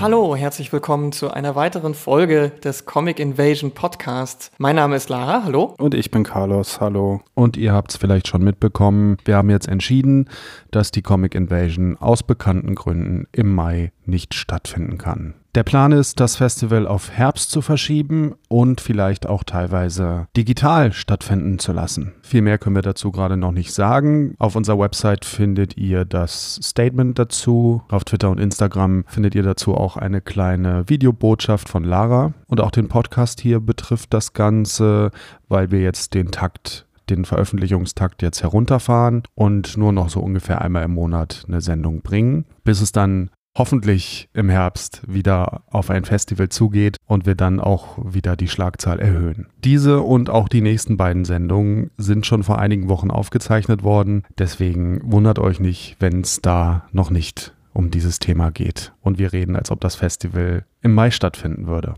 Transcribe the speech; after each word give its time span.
Hallo, 0.00 0.34
herzlich 0.34 0.72
willkommen 0.72 1.12
zu 1.12 1.30
einer 1.30 1.54
weiteren 1.54 1.94
Folge 1.94 2.50
des 2.64 2.86
Comic 2.86 3.20
Invasion 3.20 3.70
Podcasts. 3.70 4.50
Mein 4.58 4.76
Name 4.76 4.96
ist 4.96 5.08
Lara, 5.08 5.44
hallo. 5.44 5.74
Und 5.78 5.94
ich 5.94 6.10
bin 6.10 6.24
Carlos, 6.24 6.80
hallo. 6.80 7.20
Und 7.34 7.56
ihr 7.56 7.72
habt 7.72 7.92
es 7.92 7.96
vielleicht 7.96 8.26
schon 8.28 8.42
mitbekommen, 8.42 9.16
wir 9.24 9.36
haben 9.36 9.50
jetzt 9.50 9.68
entschieden, 9.68 10.28
dass 10.70 10.90
die 10.90 11.02
Comic 11.02 11.34
Invasion 11.34 11.96
aus 11.98 12.22
bekannten 12.22 12.74
Gründen 12.74 13.26
im 13.32 13.54
Mai 13.54 13.92
nicht 14.06 14.34
stattfinden 14.34 14.98
kann. 14.98 15.34
Der 15.54 15.64
Plan 15.64 15.92
ist, 15.92 16.18
das 16.18 16.36
Festival 16.36 16.86
auf 16.86 17.10
Herbst 17.10 17.50
zu 17.50 17.60
verschieben 17.60 18.34
und 18.48 18.80
vielleicht 18.80 19.26
auch 19.26 19.44
teilweise 19.44 20.26
digital 20.34 20.94
stattfinden 20.94 21.58
zu 21.58 21.72
lassen. 21.72 22.14
Viel 22.22 22.40
mehr 22.40 22.56
können 22.56 22.74
wir 22.74 22.82
dazu 22.82 23.12
gerade 23.12 23.36
noch 23.36 23.52
nicht 23.52 23.74
sagen. 23.74 24.34
Auf 24.38 24.56
unserer 24.56 24.78
Website 24.78 25.26
findet 25.26 25.76
ihr 25.76 26.06
das 26.06 26.58
Statement 26.62 27.18
dazu. 27.18 27.82
Auf 27.90 28.04
Twitter 28.04 28.30
und 28.30 28.40
Instagram 28.40 29.04
findet 29.06 29.34
ihr 29.34 29.42
dazu 29.42 29.74
auch 29.74 29.98
eine 29.98 30.22
kleine 30.22 30.88
Videobotschaft 30.88 31.68
von 31.68 31.84
Lara. 31.84 32.32
Und 32.46 32.62
auch 32.62 32.70
den 32.70 32.88
Podcast 32.88 33.38
hier 33.42 33.60
betrifft 33.60 34.14
das 34.14 34.32
Ganze, 34.32 35.10
weil 35.48 35.70
wir 35.70 35.82
jetzt 35.82 36.14
den 36.14 36.30
Takt 36.30 36.86
den 37.10 37.24
Veröffentlichungstakt 37.26 38.22
jetzt 38.22 38.42
herunterfahren 38.42 39.24
und 39.34 39.76
nur 39.76 39.92
noch 39.92 40.08
so 40.08 40.20
ungefähr 40.20 40.62
einmal 40.62 40.84
im 40.84 40.94
Monat 40.94 41.44
eine 41.46 41.60
Sendung 41.60 42.00
bringen, 42.00 42.46
bis 42.64 42.80
es 42.80 42.92
dann 42.92 43.28
hoffentlich 43.56 44.28
im 44.32 44.48
Herbst 44.48 45.02
wieder 45.06 45.62
auf 45.70 45.90
ein 45.90 46.04
Festival 46.04 46.48
zugeht 46.48 46.96
und 47.06 47.26
wir 47.26 47.34
dann 47.34 47.60
auch 47.60 47.98
wieder 48.02 48.36
die 48.36 48.48
Schlagzahl 48.48 48.98
erhöhen. 48.98 49.46
Diese 49.62 50.00
und 50.00 50.30
auch 50.30 50.48
die 50.48 50.62
nächsten 50.62 50.96
beiden 50.96 51.24
Sendungen 51.24 51.90
sind 51.96 52.26
schon 52.26 52.42
vor 52.42 52.58
einigen 52.58 52.88
Wochen 52.88 53.10
aufgezeichnet 53.10 53.82
worden, 53.82 54.22
deswegen 54.38 55.00
wundert 55.04 55.38
euch 55.38 55.60
nicht, 55.60 55.96
wenn 56.00 56.22
es 56.22 56.40
da 56.40 56.86
noch 56.92 57.10
nicht 57.10 57.54
um 57.74 57.90
dieses 57.90 58.18
Thema 58.18 58.50
geht 58.50 58.92
und 59.00 59.18
wir 59.18 59.32
reden, 59.32 59.56
als 59.56 59.70
ob 59.70 59.80
das 59.80 59.94
Festival 59.94 60.64
im 60.80 60.94
Mai 60.94 61.10
stattfinden 61.10 61.66
würde. 61.66 61.94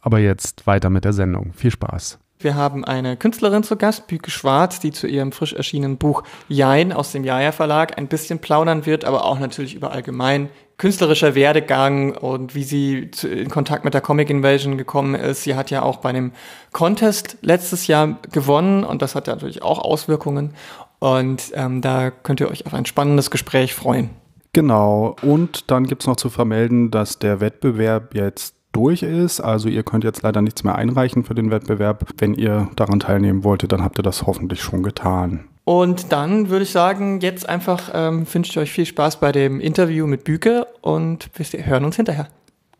Aber 0.00 0.18
jetzt 0.18 0.66
weiter 0.66 0.90
mit 0.90 1.04
der 1.04 1.14
Sendung. 1.14 1.54
Viel 1.54 1.70
Spaß. 1.70 2.18
Wir 2.44 2.54
haben 2.54 2.84
eine 2.84 3.16
Künstlerin 3.16 3.62
zu 3.62 3.76
Gast, 3.76 4.06
Büke 4.06 4.30
Schwarz, 4.30 4.78
die 4.78 4.92
zu 4.92 5.06
ihrem 5.06 5.32
frisch 5.32 5.54
erschienenen 5.54 5.96
Buch 5.96 6.22
Jein 6.46 6.92
aus 6.92 7.10
dem 7.10 7.24
Jaja 7.24 7.52
Verlag 7.52 7.96
ein 7.96 8.06
bisschen 8.06 8.38
plaudern 8.38 8.84
wird, 8.84 9.06
aber 9.06 9.24
auch 9.24 9.38
natürlich 9.38 9.74
über 9.74 9.92
allgemein 9.92 10.50
künstlerischer 10.76 11.34
Werdegang 11.34 12.14
und 12.14 12.54
wie 12.54 12.64
sie 12.64 13.10
in 13.22 13.48
Kontakt 13.48 13.84
mit 13.84 13.94
der 13.94 14.02
Comic 14.02 14.28
Invasion 14.28 14.76
gekommen 14.76 15.14
ist. 15.14 15.44
Sie 15.44 15.54
hat 15.54 15.70
ja 15.70 15.82
auch 15.82 15.96
bei 15.96 16.10
einem 16.10 16.32
Contest 16.72 17.38
letztes 17.40 17.86
Jahr 17.86 18.18
gewonnen 18.30 18.84
und 18.84 19.00
das 19.00 19.14
hat 19.14 19.26
natürlich 19.26 19.62
auch 19.62 19.78
Auswirkungen. 19.78 20.52
Und 20.98 21.44
ähm, 21.54 21.80
da 21.80 22.10
könnt 22.10 22.40
ihr 22.40 22.50
euch 22.50 22.66
auf 22.66 22.74
ein 22.74 22.84
spannendes 22.84 23.30
Gespräch 23.30 23.72
freuen. 23.72 24.10
Genau. 24.52 25.16
Und 25.22 25.70
dann 25.70 25.84
gibt 25.86 26.02
es 26.02 26.06
noch 26.06 26.16
zu 26.16 26.28
vermelden, 26.28 26.90
dass 26.90 27.18
der 27.18 27.40
Wettbewerb 27.40 28.14
jetzt 28.14 28.54
durch 28.74 29.02
ist. 29.02 29.40
Also 29.40 29.68
ihr 29.68 29.82
könnt 29.82 30.04
jetzt 30.04 30.22
leider 30.22 30.42
nichts 30.42 30.64
mehr 30.64 30.74
einreichen 30.74 31.24
für 31.24 31.34
den 31.34 31.50
Wettbewerb. 31.50 32.06
Wenn 32.18 32.34
ihr 32.34 32.68
daran 32.76 33.00
teilnehmen 33.00 33.44
wolltet, 33.44 33.72
dann 33.72 33.82
habt 33.82 33.98
ihr 33.98 34.02
das 34.02 34.26
hoffentlich 34.26 34.62
schon 34.62 34.82
getan. 34.82 35.44
Und 35.64 36.12
dann 36.12 36.50
würde 36.50 36.64
ich 36.64 36.70
sagen, 36.70 37.20
jetzt 37.20 37.48
einfach 37.48 37.90
ähm, 37.94 38.26
wünsche 38.30 38.50
ich 38.50 38.58
euch 38.58 38.70
viel 38.70 38.84
Spaß 38.84 39.20
bei 39.20 39.32
dem 39.32 39.60
Interview 39.60 40.06
mit 40.06 40.24
Büke 40.24 40.66
und 40.82 41.30
wir 41.34 41.66
hören 41.66 41.86
uns 41.86 41.96
hinterher. 41.96 42.28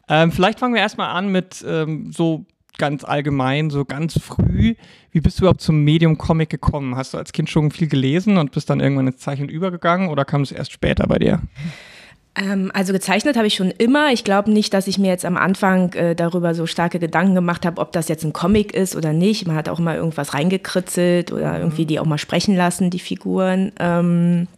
Ähm, 0.07 0.31
vielleicht 0.31 0.61
fangen 0.61 0.75
wir 0.75 0.83
erstmal 0.83 1.17
an 1.17 1.29
mit 1.29 1.65
ähm, 1.67 2.13
so 2.13 2.45
ganz 2.77 3.05
allgemein, 3.05 3.71
so 3.71 3.85
ganz 3.85 4.19
früh. 4.21 4.75
Wie 5.13 5.21
bist 5.21 5.39
du 5.39 5.45
überhaupt 5.45 5.61
zum 5.61 5.83
Medium 5.83 6.19
Comic 6.19 6.51
gekommen? 6.51 6.97
Hast 6.97 7.15
du 7.15 7.19
als 7.19 7.33
Kind 7.33 7.49
schon 7.49 7.71
viel 7.71 7.89
gelesen 7.89 8.37
und 8.37 8.53
bist 8.53 8.69
dann 8.69 8.81
irgendwann 8.81 9.07
ins 9.07 9.19
Zeichnen 9.19 9.49
übergegangen 9.49 10.09
oder 10.09 10.25
kam 10.25 10.43
es 10.43 10.53
erst 10.53 10.73
später 10.73 11.07
bei 11.07 11.19
dir? 11.19 11.41
Ähm, 12.37 12.71
also 12.75 12.93
gezeichnet 12.93 13.37
habe 13.37 13.47
ich 13.47 13.55
schon 13.55 13.71
immer. 13.71 14.13
Ich 14.13 14.25
glaube 14.25 14.51
nicht, 14.51 14.75
dass 14.75 14.87
ich 14.87 14.99
mir 14.99 15.09
jetzt 15.09 15.25
am 15.25 15.37
Anfang 15.37 15.93
äh, 15.93 16.15
darüber 16.15 16.55
so 16.55 16.67
starke 16.67 16.99
Gedanken 16.99 17.35
gemacht 17.35 17.65
habe, 17.65 17.81
ob 17.81 17.93
das 17.93 18.09
jetzt 18.09 18.25
ein 18.25 18.33
Comic 18.33 18.75
ist 18.75 18.97
oder 18.97 19.13
nicht. 19.13 19.47
Man 19.47 19.57
hat 19.57 19.69
auch 19.69 19.79
mal 19.79 19.97
irgendwas 19.97 20.35
reingekritzelt 20.35 21.33
oder 21.33 21.59
irgendwie 21.59 21.87
die 21.87 22.01
auch 22.01 22.07
mal 22.07 22.19
sprechen 22.19 22.57
lassen, 22.57 22.91
die 22.91 22.99
Figuren. 22.99 23.73
Ähm, 23.79 24.49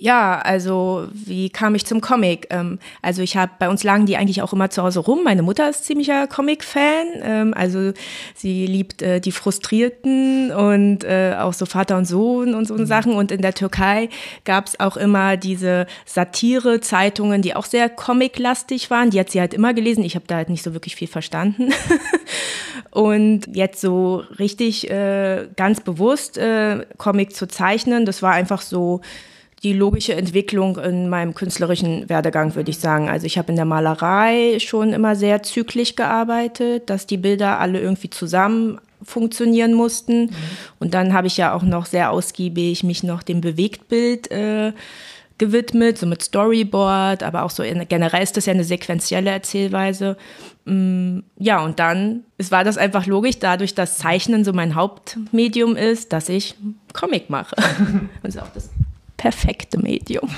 ja, 0.00 0.38
also 0.38 1.08
wie 1.12 1.50
kam 1.50 1.74
ich 1.74 1.84
zum 1.84 2.00
Comic? 2.00 2.46
Ähm, 2.50 2.78
also 3.02 3.22
ich 3.22 3.36
habe, 3.36 3.52
bei 3.58 3.68
uns 3.68 3.82
lagen 3.82 4.06
die 4.06 4.16
eigentlich 4.16 4.42
auch 4.42 4.52
immer 4.52 4.70
zu 4.70 4.82
Hause 4.82 5.00
rum. 5.00 5.24
Meine 5.24 5.42
Mutter 5.42 5.68
ist 5.68 5.84
ziemlicher 5.84 6.26
Comic-Fan. 6.26 7.06
Ähm, 7.22 7.54
also 7.54 7.92
sie 8.34 8.66
liebt 8.66 9.02
äh, 9.02 9.20
die 9.20 9.32
Frustrierten 9.32 10.52
und 10.52 11.04
äh, 11.04 11.34
auch 11.38 11.52
so 11.52 11.66
Vater 11.66 11.96
und 11.96 12.04
Sohn 12.04 12.54
und 12.54 12.66
so 12.66 12.74
mhm. 12.74 12.86
Sachen. 12.86 13.14
Und 13.14 13.32
in 13.32 13.42
der 13.42 13.54
Türkei 13.54 14.08
gab 14.44 14.68
es 14.68 14.78
auch 14.78 14.96
immer 14.96 15.36
diese 15.36 15.86
Satire-Zeitungen, 16.06 17.42
die 17.42 17.56
auch 17.56 17.66
sehr 17.66 17.88
comic-lastig 17.88 18.90
waren. 18.90 19.10
Die 19.10 19.18
hat 19.18 19.30
sie 19.30 19.40
halt 19.40 19.52
immer 19.52 19.74
gelesen. 19.74 20.04
Ich 20.04 20.14
habe 20.14 20.26
da 20.28 20.36
halt 20.36 20.48
nicht 20.48 20.62
so 20.62 20.74
wirklich 20.74 20.94
viel 20.94 21.08
verstanden. 21.08 21.72
und 22.92 23.48
jetzt 23.52 23.80
so 23.80 24.22
richtig 24.38 24.88
äh, 24.90 25.48
ganz 25.56 25.80
bewusst 25.80 26.38
äh, 26.38 26.86
Comic 26.98 27.34
zu 27.34 27.48
zeichnen, 27.48 28.06
das 28.06 28.22
war 28.22 28.32
einfach 28.32 28.62
so 28.62 29.00
die 29.62 29.72
logische 29.72 30.14
Entwicklung 30.14 30.78
in 30.78 31.08
meinem 31.08 31.34
künstlerischen 31.34 32.08
Werdegang, 32.08 32.54
würde 32.54 32.70
ich 32.70 32.78
sagen. 32.78 33.08
Also 33.08 33.26
ich 33.26 33.38
habe 33.38 33.50
in 33.50 33.56
der 33.56 33.64
Malerei 33.64 34.58
schon 34.60 34.92
immer 34.92 35.16
sehr 35.16 35.42
zyklisch 35.42 35.96
gearbeitet, 35.96 36.88
dass 36.90 37.06
die 37.06 37.16
Bilder 37.16 37.58
alle 37.58 37.80
irgendwie 37.80 38.10
zusammen 38.10 38.80
funktionieren 39.02 39.74
mussten. 39.74 40.26
Mhm. 40.26 40.30
Und 40.78 40.94
dann 40.94 41.12
habe 41.12 41.26
ich 41.26 41.36
ja 41.36 41.54
auch 41.54 41.62
noch 41.62 41.86
sehr 41.86 42.10
ausgiebig 42.10 42.84
mich 42.84 43.02
noch 43.02 43.22
dem 43.22 43.40
Bewegtbild 43.40 44.30
äh, 44.30 44.72
gewidmet, 45.38 45.98
so 45.98 46.06
mit 46.06 46.22
Storyboard, 46.22 47.22
aber 47.22 47.44
auch 47.44 47.50
so 47.50 47.62
in, 47.62 47.86
generell 47.88 48.22
ist 48.22 48.36
das 48.36 48.46
ja 48.46 48.52
eine 48.52 48.64
sequenzielle 48.64 49.30
Erzählweise. 49.30 50.16
Mm, 50.64 51.20
ja, 51.38 51.64
und 51.64 51.78
dann 51.78 52.24
es 52.38 52.50
war 52.50 52.64
das 52.64 52.76
einfach 52.76 53.06
logisch, 53.06 53.38
dadurch, 53.38 53.74
dass 53.74 53.98
Zeichnen 53.98 54.44
so 54.44 54.52
mein 54.52 54.74
Hauptmedium 54.74 55.76
ist, 55.76 56.12
dass 56.12 56.28
ich 56.28 56.56
Comic 56.92 57.30
mache. 57.30 57.54
und 58.22 58.28
ist 58.28 58.40
auch 58.40 58.52
das 58.52 58.68
perfekte 59.18 59.78
Medium. 59.78 60.30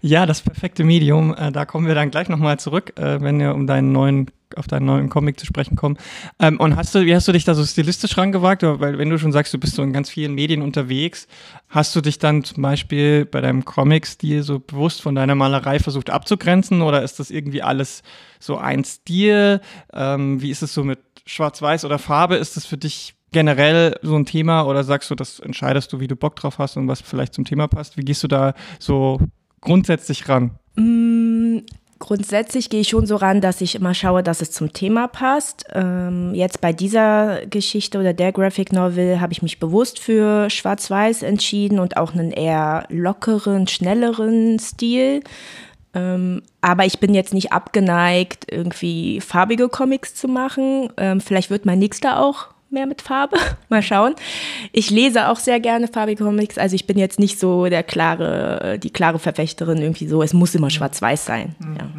Ja, 0.00 0.26
das 0.26 0.42
perfekte 0.42 0.84
Medium, 0.84 1.34
äh, 1.34 1.50
da 1.50 1.64
kommen 1.64 1.86
wir 1.86 1.94
dann 1.94 2.10
gleich 2.10 2.28
nochmal 2.28 2.60
zurück, 2.60 2.92
äh, 2.96 3.20
wenn 3.20 3.38
wir 3.40 3.54
um 3.54 3.66
deinen 3.66 3.90
neuen, 3.92 4.30
auf 4.56 4.66
deinen 4.66 4.86
neuen 4.86 5.08
Comic 5.08 5.40
zu 5.40 5.46
sprechen 5.46 5.76
kommen. 5.76 5.98
Ähm, 6.38 6.60
und 6.60 6.76
hast 6.76 6.94
du, 6.94 7.04
wie 7.04 7.14
hast 7.14 7.26
du 7.26 7.32
dich 7.32 7.44
da 7.44 7.54
so 7.54 7.64
stilistisch 7.64 8.16
rangewagt? 8.16 8.62
Weil 8.62 8.98
wenn 8.98 9.10
du 9.10 9.18
schon 9.18 9.32
sagst, 9.32 9.52
du 9.52 9.58
bist 9.58 9.74
so 9.74 9.82
in 9.82 9.92
ganz 9.92 10.08
vielen 10.08 10.34
Medien 10.34 10.62
unterwegs, 10.62 11.26
hast 11.68 11.94
du 11.96 12.00
dich 12.00 12.18
dann 12.18 12.44
zum 12.44 12.62
Beispiel 12.62 13.24
bei 13.24 13.40
deinem 13.40 13.64
Comic-Stil 13.64 14.42
so 14.42 14.60
bewusst 14.60 15.02
von 15.02 15.14
deiner 15.14 15.34
Malerei 15.34 15.78
versucht 15.78 16.10
abzugrenzen 16.10 16.82
oder 16.82 17.02
ist 17.02 17.18
das 17.18 17.30
irgendwie 17.30 17.62
alles 17.62 18.02
so 18.38 18.56
ein 18.56 18.84
Stil? 18.84 19.60
Ähm, 19.92 20.40
wie 20.42 20.50
ist 20.50 20.62
es 20.62 20.72
so 20.74 20.84
mit 20.84 21.00
Schwarz-Weiß 21.26 21.84
oder 21.84 21.98
Farbe? 21.98 22.36
Ist 22.36 22.56
das 22.56 22.66
für 22.66 22.78
dich 22.78 23.14
generell 23.32 23.96
so 24.02 24.16
ein 24.16 24.26
Thema 24.26 24.62
oder 24.62 24.84
sagst 24.84 25.10
du, 25.10 25.14
das 25.14 25.40
entscheidest 25.40 25.92
du, 25.92 26.00
wie 26.00 26.08
du 26.08 26.16
Bock 26.16 26.36
drauf 26.36 26.58
hast 26.58 26.76
und 26.76 26.88
was 26.88 27.00
vielleicht 27.00 27.34
zum 27.34 27.44
Thema 27.44 27.68
passt? 27.68 27.96
Wie 27.96 28.04
gehst 28.04 28.22
du 28.22 28.28
da 28.28 28.54
so 28.78 29.20
grundsätzlich 29.60 30.28
ran? 30.28 30.52
Mm, 30.76 31.58
grundsätzlich 31.98 32.70
gehe 32.70 32.80
ich 32.80 32.88
schon 32.88 33.06
so 33.06 33.16
ran, 33.16 33.40
dass 33.40 33.60
ich 33.60 33.74
immer 33.74 33.94
schaue, 33.94 34.22
dass 34.22 34.40
es 34.40 34.50
zum 34.50 34.72
Thema 34.72 35.06
passt. 35.06 35.66
Ähm, 35.72 36.34
jetzt 36.34 36.60
bei 36.60 36.72
dieser 36.72 37.46
Geschichte 37.46 38.00
oder 38.00 38.12
der 38.12 38.32
Graphic 38.32 38.72
Novel 38.72 39.20
habe 39.20 39.32
ich 39.32 39.42
mich 39.42 39.60
bewusst 39.60 40.00
für 40.00 40.50
Schwarz-Weiß 40.50 41.22
entschieden 41.22 41.78
und 41.78 41.96
auch 41.96 42.12
einen 42.12 42.32
eher 42.32 42.86
lockeren, 42.88 43.68
schnelleren 43.68 44.58
Stil. 44.58 45.22
Ähm, 45.92 46.42
aber 46.60 46.86
ich 46.86 47.00
bin 47.00 47.14
jetzt 47.14 47.34
nicht 47.34 47.52
abgeneigt, 47.52 48.46
irgendwie 48.50 49.20
farbige 49.20 49.68
Comics 49.68 50.14
zu 50.14 50.28
machen. 50.28 50.92
Ähm, 50.96 51.20
vielleicht 51.20 51.50
wird 51.50 51.66
mein 51.66 51.80
nächster 51.80 52.20
auch 52.20 52.48
mehr 52.70 52.86
mit 52.86 53.02
Farbe. 53.02 53.36
Mal 53.68 53.82
schauen. 53.82 54.14
Ich 54.72 54.90
lese 54.90 55.28
auch 55.28 55.38
sehr 55.38 55.60
gerne 55.60 55.88
farbige 55.88 56.24
Comics. 56.24 56.58
Also 56.58 56.74
ich 56.74 56.86
bin 56.86 56.98
jetzt 56.98 57.18
nicht 57.18 57.38
so 57.38 57.66
der 57.66 57.82
klare, 57.82 58.78
die 58.82 58.90
klare 58.90 59.18
Verfechterin 59.18 59.78
irgendwie 59.78 60.08
so, 60.08 60.22
es 60.22 60.32
muss 60.32 60.54
immer 60.54 60.70
schwarz-weiß 60.70 61.24
sein. 61.24 61.54
Mhm. 61.58 61.76
Ja. 61.76 61.90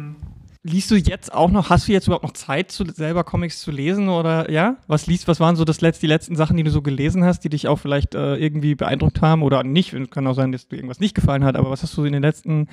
Liest 0.64 0.92
du 0.92 0.94
jetzt 0.94 1.34
auch 1.34 1.50
noch, 1.50 1.70
hast 1.70 1.88
du 1.88 1.92
jetzt 1.92 2.06
überhaupt 2.06 2.22
noch 2.22 2.34
Zeit, 2.34 2.70
zu, 2.70 2.84
selber 2.84 3.24
Comics 3.24 3.60
zu 3.60 3.72
lesen 3.72 4.08
oder 4.08 4.48
ja? 4.48 4.76
Was 4.86 5.08
liest, 5.08 5.26
was 5.26 5.40
waren 5.40 5.56
so 5.56 5.64
das 5.64 5.80
letzte, 5.80 6.02
die 6.02 6.06
letzten 6.06 6.36
Sachen, 6.36 6.56
die 6.56 6.62
du 6.62 6.70
so 6.70 6.82
gelesen 6.82 7.24
hast, 7.24 7.40
die 7.40 7.48
dich 7.48 7.66
auch 7.66 7.80
vielleicht 7.80 8.14
äh, 8.14 8.36
irgendwie 8.36 8.76
beeindruckt 8.76 9.20
haben 9.20 9.42
oder 9.42 9.64
nicht? 9.64 9.92
Kann 10.12 10.24
auch 10.28 10.34
sein, 10.34 10.52
dass 10.52 10.68
dir 10.68 10.76
irgendwas 10.76 11.00
nicht 11.00 11.16
gefallen 11.16 11.42
hat, 11.42 11.56
aber 11.56 11.70
was 11.70 11.82
hast 11.82 11.96
du 11.96 12.04
in, 12.04 12.12
den 12.12 12.22
letzten, 12.22 12.68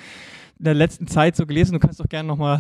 in 0.60 0.66
der 0.66 0.76
letzten 0.76 1.08
Zeit 1.08 1.36
so 1.36 1.48
gelesen? 1.48 1.74
Du 1.74 1.80
kannst 1.80 2.00
doch 2.00 2.08
gerne 2.08 2.28
nochmal 2.28 2.60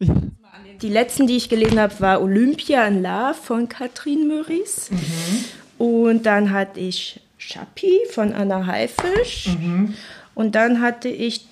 die 0.00 0.88
letzten, 0.88 1.26
die 1.26 1.36
ich 1.36 1.48
gelesen 1.48 1.80
habe, 1.80 1.98
war 2.00 2.22
Olympia 2.22 2.86
in 2.86 3.02
Love 3.02 3.34
von 3.34 3.68
Katrin 3.68 4.28
Meurice. 4.28 4.92
Mhm. 4.92 5.44
Und 5.78 6.26
dann 6.26 6.50
hatte 6.50 6.80
ich 6.80 7.20
Chappie 7.38 8.00
von 8.10 8.32
Anna 8.32 8.66
Haifisch. 8.66 9.48
Mhm. 9.58 9.94
Und 10.34 10.54
dann 10.54 10.80
hatte 10.80 11.08
ich 11.08 11.46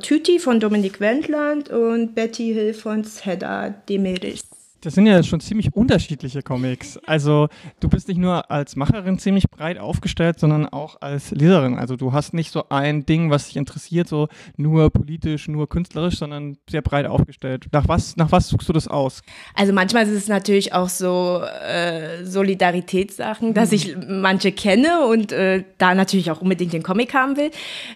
Tüti 0.00 0.38
von 0.38 0.60
Dominik 0.60 1.00
Wendland 1.00 1.68
und 1.70 2.14
Betty 2.14 2.54
Hill 2.54 2.72
von 2.72 3.04
Zedda 3.04 3.70
Demeris. 3.88 4.42
Das 4.82 4.94
sind 4.94 5.06
ja 5.06 5.22
schon 5.22 5.38
ziemlich 5.38 5.74
unterschiedliche 5.74 6.42
Comics. 6.42 6.98
Also 7.06 7.48
du 7.78 7.88
bist 7.88 8.08
nicht 8.08 8.18
nur 8.18 8.50
als 8.50 8.74
Macherin 8.74 9.16
ziemlich 9.16 9.48
breit 9.48 9.78
aufgestellt, 9.78 10.40
sondern 10.40 10.66
auch 10.66 11.00
als 11.00 11.30
Leserin. 11.30 11.78
Also 11.78 11.94
du 11.94 12.12
hast 12.12 12.34
nicht 12.34 12.50
so 12.50 12.68
ein 12.68 13.06
Ding, 13.06 13.30
was 13.30 13.46
dich 13.46 13.56
interessiert, 13.56 14.08
so 14.08 14.26
nur 14.56 14.90
politisch, 14.90 15.46
nur 15.46 15.68
künstlerisch, 15.68 16.18
sondern 16.18 16.58
sehr 16.68 16.82
breit 16.82 17.06
aufgestellt. 17.06 17.68
Nach 17.70 17.86
was, 17.86 18.16
nach 18.16 18.32
was 18.32 18.48
suchst 18.48 18.68
du 18.68 18.72
das 18.72 18.88
aus? 18.88 19.22
Also 19.54 19.72
manchmal 19.72 20.02
ist 20.02 20.10
es 20.10 20.26
natürlich 20.26 20.72
auch 20.72 20.88
so 20.88 21.42
äh, 21.42 22.24
Solidaritätssachen, 22.24 23.54
dass 23.54 23.70
mhm. 23.70 23.76
ich 23.76 23.96
manche 24.08 24.50
kenne 24.50 25.06
und 25.06 25.30
äh, 25.30 25.62
da 25.78 25.94
natürlich 25.94 26.32
auch 26.32 26.40
unbedingt 26.40 26.72
den 26.72 26.82
Comic 26.82 27.14
haben 27.14 27.36
will. 27.36 27.52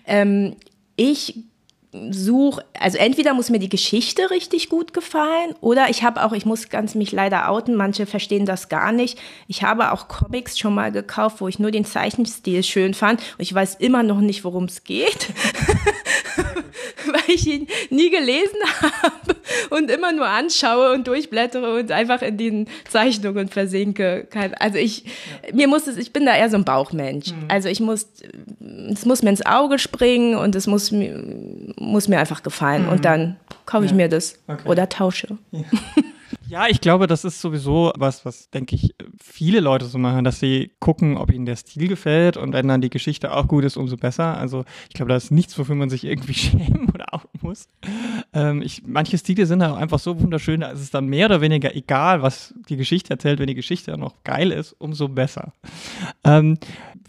Ähm, 0.06 0.55
ich 0.94 1.35
suche, 2.10 2.64
also 2.78 2.98
entweder 2.98 3.34
muss 3.34 3.50
mir 3.50 3.58
die 3.58 3.69
Geschichte 3.69 4.31
richtig 4.31 4.69
gut 4.69 4.93
gefallen 4.93 5.54
oder 5.60 5.88
ich 5.88 6.02
habe 6.02 6.25
auch, 6.25 6.32
ich 6.32 6.46
muss 6.46 6.69
ganz 6.69 6.94
mich 6.94 7.12
leider 7.12 7.48
outen, 7.50 7.75
manche 7.75 8.06
verstehen 8.06 8.46
das 8.46 8.69
gar 8.69 8.93
nicht. 8.93 9.19
Ich 9.48 9.62
habe 9.62 9.93
auch 9.93 10.08
Comics 10.08 10.58
schon 10.58 10.75
mal 10.75 10.93
gekauft, 10.93 11.40
wo 11.40 11.48
ich 11.48 11.58
nur 11.58 11.70
den 11.70 11.84
Zeichenstil 11.84 12.62
schön 12.62 12.94
fand 12.94 13.20
und 13.20 13.43
ich 13.43 13.52
weiß 13.52 13.76
immer 13.76 14.02
noch 14.02 14.20
nicht, 14.20 14.44
worum 14.44 14.64
es 14.64 14.84
geht, 14.84 15.28
weil 17.12 17.35
ich 17.35 17.47
ihn 17.47 17.67
nie 17.91 18.11
gelesen 18.11 18.58
habe 19.03 19.37
und 19.70 19.91
immer 19.91 20.12
nur 20.12 20.26
anschaue 20.26 20.93
und 20.93 21.06
durchblättere 21.06 21.79
und 21.79 21.93
einfach 21.93 22.23
in 22.23 22.37
den 22.37 22.69
Zeichnungen 22.88 23.49
versinke. 23.49 24.29
Also 24.58 24.79
ich, 24.79 25.05
ja. 25.05 25.55
mir 25.55 25.69
muss 25.69 25.87
es, 25.87 25.97
ich 25.97 26.12
bin 26.12 26.26
da 26.26 26.37
eher 26.37 26.50
so 26.50 26.56
ein 26.56 26.64
Bauchmensch. 26.64 27.32
Mhm. 27.32 27.49
Also 27.49 27.69
ich 27.69 27.81
muss, 27.81 28.06
es 28.93 29.05
muss 29.05 29.23
mir 29.23 29.31
ins 29.31 29.44
Auge 29.44 29.79
springen 29.79 30.37
und 30.37 30.55
es 30.55 30.67
muss 30.67 30.91
mir 30.91 31.23
muss 31.79 32.08
mir 32.08 32.19
einfach 32.19 32.43
gefallen 32.43 32.85
mhm. 32.85 32.93
und 32.93 33.05
dann 33.05 33.37
kaufe 33.64 33.85
ich 33.85 33.91
ja. 33.91 33.97
mir 33.97 34.08
das 34.08 34.38
okay. 34.49 34.69
oder 34.69 34.88
tausche. 34.88 35.38
Ja. 35.50 35.61
ja. 36.48 36.66
ich 36.69 36.81
glaube, 36.81 37.06
das 37.06 37.25
ist 37.25 37.40
sowieso 37.40 37.93
was, 37.96 38.25
was 38.25 38.50
denke 38.50 38.75
ich 38.75 38.94
viele 39.22 39.60
Leute 39.60 39.87
so 39.87 39.98
machen, 39.98 40.25
dass 40.25 40.40
sie 40.40 40.72
gucken, 40.81 41.16
ob 41.16 41.32
ihnen 41.32 41.46
der 41.46 41.56
Stil 41.56 41.88
gefällt 41.88 42.37
und 42.37 42.52
wenn 42.52 42.69
dann 42.69 42.81
die 42.81 42.90
Geschichte 42.90 43.32
auch 43.32 43.48
gut 43.48 43.64
ist, 43.64 43.76
umso 43.76 43.96
besser. 43.96 44.37
Also 44.37 44.64
ich 44.88 44.94
glaube, 44.94 45.10
da 45.10 45.16
ist 45.16 45.31
nichts, 45.31 45.58
wofür 45.58 45.75
man 45.75 45.90
sich 45.90 46.04
irgendwie 46.04 46.34
schämen 46.34 46.88
oder 46.93 47.12
auch 47.12 47.25
muss. 47.40 47.69
Ähm, 48.32 48.62
ich, 48.62 48.82
manche 48.87 49.19
Stile 49.19 49.46
sind 49.46 49.62
auch 49.62 49.76
einfach 49.76 49.98
so 49.98 50.20
wunderschön, 50.20 50.60
da 50.60 50.70
ist 50.70 50.81
es 50.81 50.90
dann 50.90 51.06
mehr 51.06 51.26
oder 51.26 51.40
weniger 51.40 51.75
egal, 51.75 52.22
was 52.22 52.54
die 52.69 52.76
Geschichte 52.76 53.10
erzählt. 53.10 53.38
Wenn 53.38 53.46
die 53.46 53.54
Geschichte 53.54 53.90
dann 53.90 54.00
noch 54.00 54.22
geil 54.25 54.52
ist, 54.52 54.72
umso 54.78 55.08
besser. 55.08 55.52
Ähm, 56.25 56.58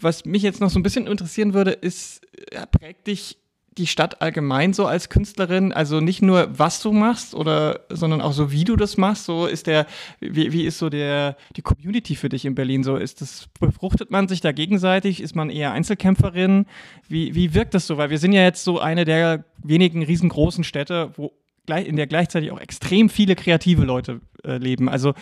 was 0.00 0.24
mich 0.24 0.42
jetzt 0.42 0.60
noch 0.60 0.70
so 0.70 0.78
ein 0.78 0.82
bisschen 0.82 1.06
interessieren 1.06 1.54
würde, 1.54 1.72
ist, 1.72 2.22
prägt 2.70 3.06
dich 3.06 3.38
die 3.78 3.86
Stadt 3.86 4.20
allgemein 4.20 4.72
so 4.72 4.86
als 4.86 5.08
Künstlerin? 5.08 5.72
Also 5.72 6.00
nicht 6.00 6.20
nur, 6.20 6.48
was 6.58 6.82
du 6.82 6.92
machst, 6.92 7.34
oder, 7.34 7.80
sondern 7.88 8.20
auch 8.20 8.32
so, 8.32 8.52
wie 8.52 8.64
du 8.64 8.76
das 8.76 8.96
machst. 8.96 9.24
So 9.24 9.46
ist 9.46 9.66
der, 9.66 9.86
wie, 10.20 10.52
wie 10.52 10.64
ist 10.64 10.78
so 10.78 10.90
der, 10.90 11.36
die 11.56 11.62
Community 11.62 12.16
für 12.16 12.28
dich 12.28 12.44
in 12.44 12.54
Berlin? 12.54 12.84
So 12.84 12.96
ist 12.96 13.20
das, 13.20 13.48
befruchtet 13.58 14.10
man 14.10 14.28
sich 14.28 14.40
da 14.40 14.52
gegenseitig? 14.52 15.22
Ist 15.22 15.34
man 15.36 15.50
eher 15.50 15.72
Einzelkämpferin? 15.72 16.66
Wie, 17.08 17.34
wie 17.34 17.54
wirkt 17.54 17.74
das 17.74 17.86
so? 17.86 17.96
Weil 17.96 18.10
wir 18.10 18.18
sind 18.18 18.32
ja 18.32 18.42
jetzt 18.42 18.64
so 18.64 18.78
eine 18.80 19.04
der 19.04 19.44
wenigen 19.62 20.02
riesengroßen 20.02 20.64
Städte, 20.64 21.12
wo 21.16 21.32
in 21.68 21.96
der 21.96 22.06
gleichzeitig 22.06 22.50
auch 22.50 22.60
extrem 22.60 23.10
viele 23.10 23.36
kreative 23.36 23.84
Leute 23.84 24.20
äh, 24.42 24.56
leben. 24.56 24.88
Also 24.88 25.12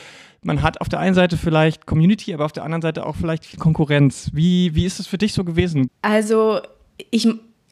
man 0.42 0.62
hat 0.62 0.80
auf 0.80 0.88
der 0.88 1.00
einen 1.00 1.14
Seite 1.14 1.36
vielleicht 1.36 1.86
Community, 1.86 2.32
aber 2.32 2.44
auf 2.44 2.52
der 2.52 2.62
anderen 2.62 2.82
Seite 2.82 3.04
auch 3.04 3.16
vielleicht 3.16 3.44
viel 3.44 3.58
Konkurrenz. 3.58 4.30
Wie, 4.32 4.74
wie 4.74 4.84
ist 4.84 5.00
das 5.00 5.08
für 5.08 5.18
dich 5.18 5.32
so 5.32 5.42
gewesen? 5.42 5.90
Also 6.02 6.60
ich 7.10 7.26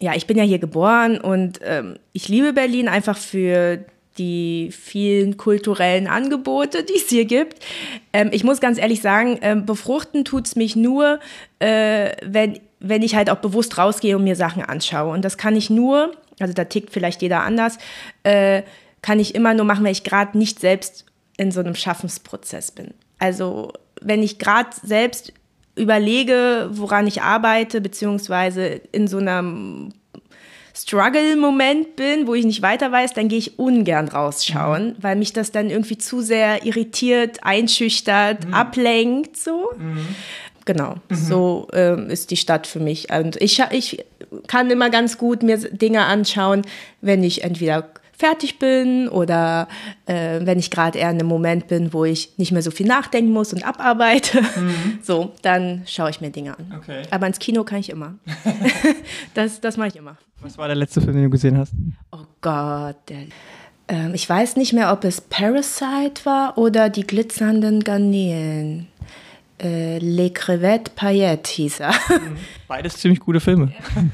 ja, 0.04 0.14
ich 0.14 0.26
bin 0.26 0.36
ja 0.36 0.44
hier 0.44 0.58
geboren 0.58 1.18
und 1.18 1.60
ähm, 1.62 1.96
ich 2.12 2.28
liebe 2.28 2.52
Berlin 2.52 2.88
einfach 2.88 3.16
für 3.16 3.78
die 4.18 4.68
vielen 4.70 5.38
kulturellen 5.38 6.06
Angebote, 6.08 6.82
die 6.88 6.96
es 6.96 7.08
hier 7.08 7.24
gibt. 7.24 7.64
Ähm, 8.12 8.28
ich 8.30 8.44
muss 8.44 8.60
ganz 8.60 8.78
ehrlich 8.78 9.00
sagen, 9.00 9.38
ähm, 9.40 9.64
befruchten 9.64 10.26
tut 10.26 10.46
es 10.46 10.56
mich 10.56 10.76
nur, 10.76 11.20
äh, 11.58 12.10
wenn, 12.22 12.60
wenn 12.80 13.00
ich 13.00 13.14
halt 13.14 13.30
auch 13.30 13.38
bewusst 13.38 13.78
rausgehe 13.78 14.14
und 14.14 14.24
mir 14.24 14.36
Sachen 14.36 14.62
anschaue. 14.62 15.10
Und 15.10 15.24
das 15.24 15.38
kann 15.38 15.56
ich 15.56 15.70
nur, 15.70 16.12
also 16.38 16.52
da 16.52 16.64
tickt 16.64 16.90
vielleicht 16.90 17.22
jeder 17.22 17.40
anders, 17.40 17.78
äh, 18.24 18.62
kann 19.00 19.18
ich 19.18 19.34
immer 19.34 19.54
nur 19.54 19.64
machen, 19.64 19.84
wenn 19.84 19.92
ich 19.92 20.04
gerade 20.04 20.36
nicht 20.36 20.60
selbst 20.60 21.06
in 21.38 21.50
so 21.50 21.60
einem 21.60 21.74
Schaffensprozess 21.74 22.72
bin. 22.72 22.92
Also 23.18 23.72
wenn 24.02 24.22
ich 24.22 24.38
gerade 24.38 24.68
selbst 24.82 25.32
überlege, 25.76 26.68
woran 26.72 27.06
ich 27.06 27.22
arbeite, 27.22 27.80
beziehungsweise 27.80 28.80
in 28.92 29.08
so 29.08 29.18
einem 29.18 29.92
Struggle-Moment 30.76 31.96
bin, 31.96 32.26
wo 32.26 32.34
ich 32.34 32.44
nicht 32.44 32.62
weiter 32.62 32.90
weiß, 32.90 33.12
dann 33.14 33.28
gehe 33.28 33.38
ich 33.38 33.58
ungern 33.58 34.08
rausschauen, 34.08 34.88
mhm. 34.88 34.94
weil 35.00 35.16
mich 35.16 35.32
das 35.32 35.52
dann 35.52 35.70
irgendwie 35.70 35.98
zu 35.98 36.20
sehr 36.20 36.64
irritiert, 36.64 37.38
einschüchtert, 37.42 38.46
mhm. 38.46 38.54
ablenkt, 38.54 39.36
so. 39.36 39.70
Mhm. 39.78 40.06
Genau, 40.64 40.96
mhm. 41.08 41.14
so 41.14 41.68
ähm, 41.72 42.10
ist 42.10 42.30
die 42.30 42.36
Stadt 42.36 42.66
für 42.66 42.80
mich. 42.80 43.12
Und 43.12 43.36
ich, 43.36 43.62
ich 43.70 44.04
kann 44.46 44.70
immer 44.70 44.90
ganz 44.90 45.18
gut 45.18 45.42
mir 45.42 45.58
Dinge 45.58 46.06
anschauen, 46.06 46.62
wenn 47.00 47.22
ich 47.22 47.44
entweder 47.44 47.88
fertig 48.16 48.58
bin 48.58 49.08
oder 49.08 49.68
äh, 50.06 50.40
wenn 50.42 50.58
ich 50.58 50.70
gerade 50.70 50.98
eher 50.98 51.10
in 51.10 51.18
einem 51.18 51.28
Moment 51.28 51.68
bin, 51.68 51.92
wo 51.92 52.04
ich 52.04 52.38
nicht 52.38 52.52
mehr 52.52 52.62
so 52.62 52.70
viel 52.70 52.86
nachdenken 52.86 53.32
muss 53.32 53.52
und 53.52 53.64
abarbeite, 53.64 54.40
mhm. 54.40 54.98
so, 55.02 55.32
dann 55.42 55.82
schaue 55.86 56.10
ich 56.10 56.20
mir 56.20 56.30
Dinge 56.30 56.58
an. 56.58 56.74
Okay. 56.78 57.02
Aber 57.10 57.26
ins 57.26 57.38
Kino 57.38 57.64
kann 57.64 57.78
ich 57.78 57.90
immer. 57.90 58.14
das 59.34 59.60
das 59.60 59.76
mache 59.76 59.88
ich 59.88 59.96
immer. 59.96 60.16
Was 60.40 60.58
war 60.58 60.66
der 60.66 60.76
letzte 60.76 61.00
Film, 61.00 61.14
den 61.14 61.24
du 61.24 61.30
gesehen 61.30 61.56
hast? 61.56 61.72
Oh 62.12 62.26
Gott, 62.40 62.96
der, 63.08 63.26
ähm, 63.88 64.14
ich 64.14 64.28
weiß 64.28 64.56
nicht 64.56 64.72
mehr, 64.72 64.92
ob 64.92 65.04
es 65.04 65.20
Parasite 65.20 66.24
war 66.24 66.56
oder 66.56 66.88
die 66.88 67.06
glitzernden 67.06 67.80
Garnelen. 67.80 68.88
Äh, 69.64 69.98
Les 69.98 70.32
Crevettes 70.32 70.94
Paillettes 70.94 71.50
hieß 71.52 71.80
er. 71.80 71.92
Mhm. 71.92 72.36
Beides 72.68 72.98
ziemlich 72.98 73.20
gute 73.20 73.40
Filme. 73.40 73.72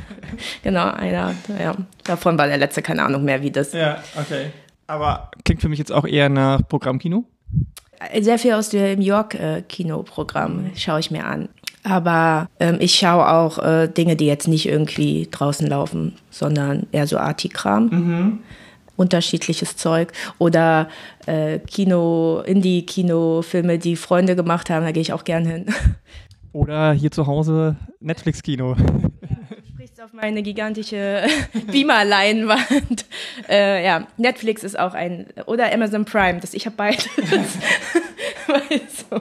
genau, 0.62 0.90
einer, 0.90 1.34
ja. 1.58 1.74
Davon 2.04 2.38
war 2.38 2.46
der 2.46 2.58
letzte, 2.58 2.82
keine 2.82 3.02
Ahnung 3.02 3.24
mehr, 3.24 3.42
wie 3.42 3.50
das. 3.50 3.72
Ja, 3.72 4.02
okay. 4.18 4.50
Aber 4.86 5.30
klingt 5.44 5.60
für 5.60 5.68
mich 5.68 5.78
jetzt 5.78 5.92
auch 5.92 6.06
eher 6.06 6.28
nach 6.28 6.60
Programmkino? 6.68 7.24
Sehr 8.20 8.38
viel 8.38 8.52
aus 8.52 8.70
dem 8.70 9.00
York-Kinoprogramm 9.00 10.66
äh, 10.66 10.78
schaue 10.78 11.00
ich 11.00 11.10
mir 11.10 11.26
an. 11.26 11.48
Aber 11.82 12.48
ähm, 12.60 12.76
ich 12.80 12.94
schaue 12.94 13.28
auch 13.28 13.58
äh, 13.58 13.88
Dinge, 13.88 14.14
die 14.14 14.26
jetzt 14.26 14.46
nicht 14.46 14.66
irgendwie 14.66 15.28
draußen 15.30 15.66
laufen, 15.66 16.14
sondern 16.30 16.86
eher 16.92 17.06
so 17.06 17.18
Artikram. 17.18 17.88
Mhm 17.88 18.38
unterschiedliches 19.00 19.76
Zeug 19.76 20.12
oder 20.38 20.88
äh, 21.26 21.58
Kino, 21.60 22.42
Indie-Kino-Filme, 22.44 23.78
die 23.78 23.96
Freunde 23.96 24.36
gemacht 24.36 24.68
haben, 24.68 24.84
da 24.84 24.92
gehe 24.92 25.00
ich 25.00 25.14
auch 25.14 25.24
gern 25.24 25.46
hin. 25.46 25.66
Oder 26.52 26.92
hier 26.94 27.12
zu 27.12 27.28
Hause 27.28 27.76
Netflix-Kino. 28.00 28.74
sprichst 29.68 30.00
auf 30.02 30.12
meine 30.12 30.42
gigantische 30.42 31.22
Beamer-Leinwand. 31.70 33.04
Äh, 33.48 33.84
ja, 33.84 34.08
Netflix 34.16 34.64
ist 34.64 34.76
auch 34.76 34.92
ein, 34.92 35.26
oder 35.46 35.72
Amazon 35.72 36.04
Prime, 36.04 36.40
das, 36.40 36.52
ich 36.52 36.66
habe 36.66 36.74
beides. 36.74 37.08
so. 39.08 39.20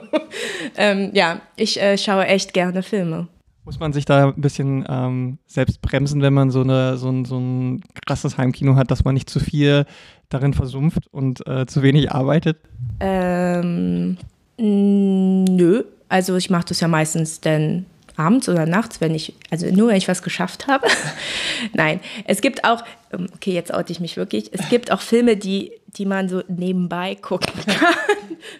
ähm, 0.76 1.10
ja, 1.14 1.40
ich 1.54 1.80
äh, 1.80 1.96
schaue 1.96 2.26
echt 2.26 2.52
gerne 2.52 2.82
Filme. 2.82 3.28
Muss 3.70 3.78
man 3.78 3.92
sich 3.92 4.04
da 4.04 4.30
ein 4.30 4.40
bisschen 4.40 4.84
ähm, 4.88 5.38
selbst 5.46 5.80
bremsen, 5.80 6.22
wenn 6.22 6.34
man 6.34 6.50
so, 6.50 6.62
eine, 6.62 6.96
so, 6.96 7.08
ein, 7.08 7.24
so 7.24 7.38
ein 7.38 7.84
krasses 8.04 8.36
Heimkino 8.36 8.74
hat, 8.74 8.90
dass 8.90 9.04
man 9.04 9.14
nicht 9.14 9.30
zu 9.30 9.38
viel 9.38 9.86
darin 10.28 10.54
versumpft 10.54 11.06
und 11.12 11.46
äh, 11.46 11.66
zu 11.66 11.80
wenig 11.80 12.10
arbeitet? 12.10 12.58
Ähm, 12.98 14.16
nö. 14.58 15.84
Also 16.08 16.34
ich 16.34 16.50
mache 16.50 16.64
das 16.64 16.80
ja 16.80 16.88
meistens 16.88 17.42
dann 17.42 17.86
abends 18.16 18.48
oder 18.48 18.66
nachts, 18.66 19.00
wenn 19.00 19.14
ich, 19.14 19.34
also 19.50 19.66
nur 19.68 19.90
wenn 19.90 19.96
ich 19.96 20.08
was 20.08 20.24
geschafft 20.24 20.66
habe. 20.66 20.88
Nein, 21.72 22.00
es 22.24 22.40
gibt 22.40 22.64
auch, 22.64 22.82
ähm, 23.12 23.28
okay, 23.36 23.52
jetzt 23.52 23.72
oute 23.72 23.92
ich 23.92 24.00
mich 24.00 24.16
wirklich, 24.16 24.50
es 24.52 24.68
gibt 24.68 24.90
auch 24.90 25.00
Filme, 25.00 25.36
die, 25.36 25.70
die 25.96 26.06
man 26.06 26.28
so 26.28 26.42
nebenbei 26.48 27.14
gucken 27.16 27.52
kann 27.66 27.94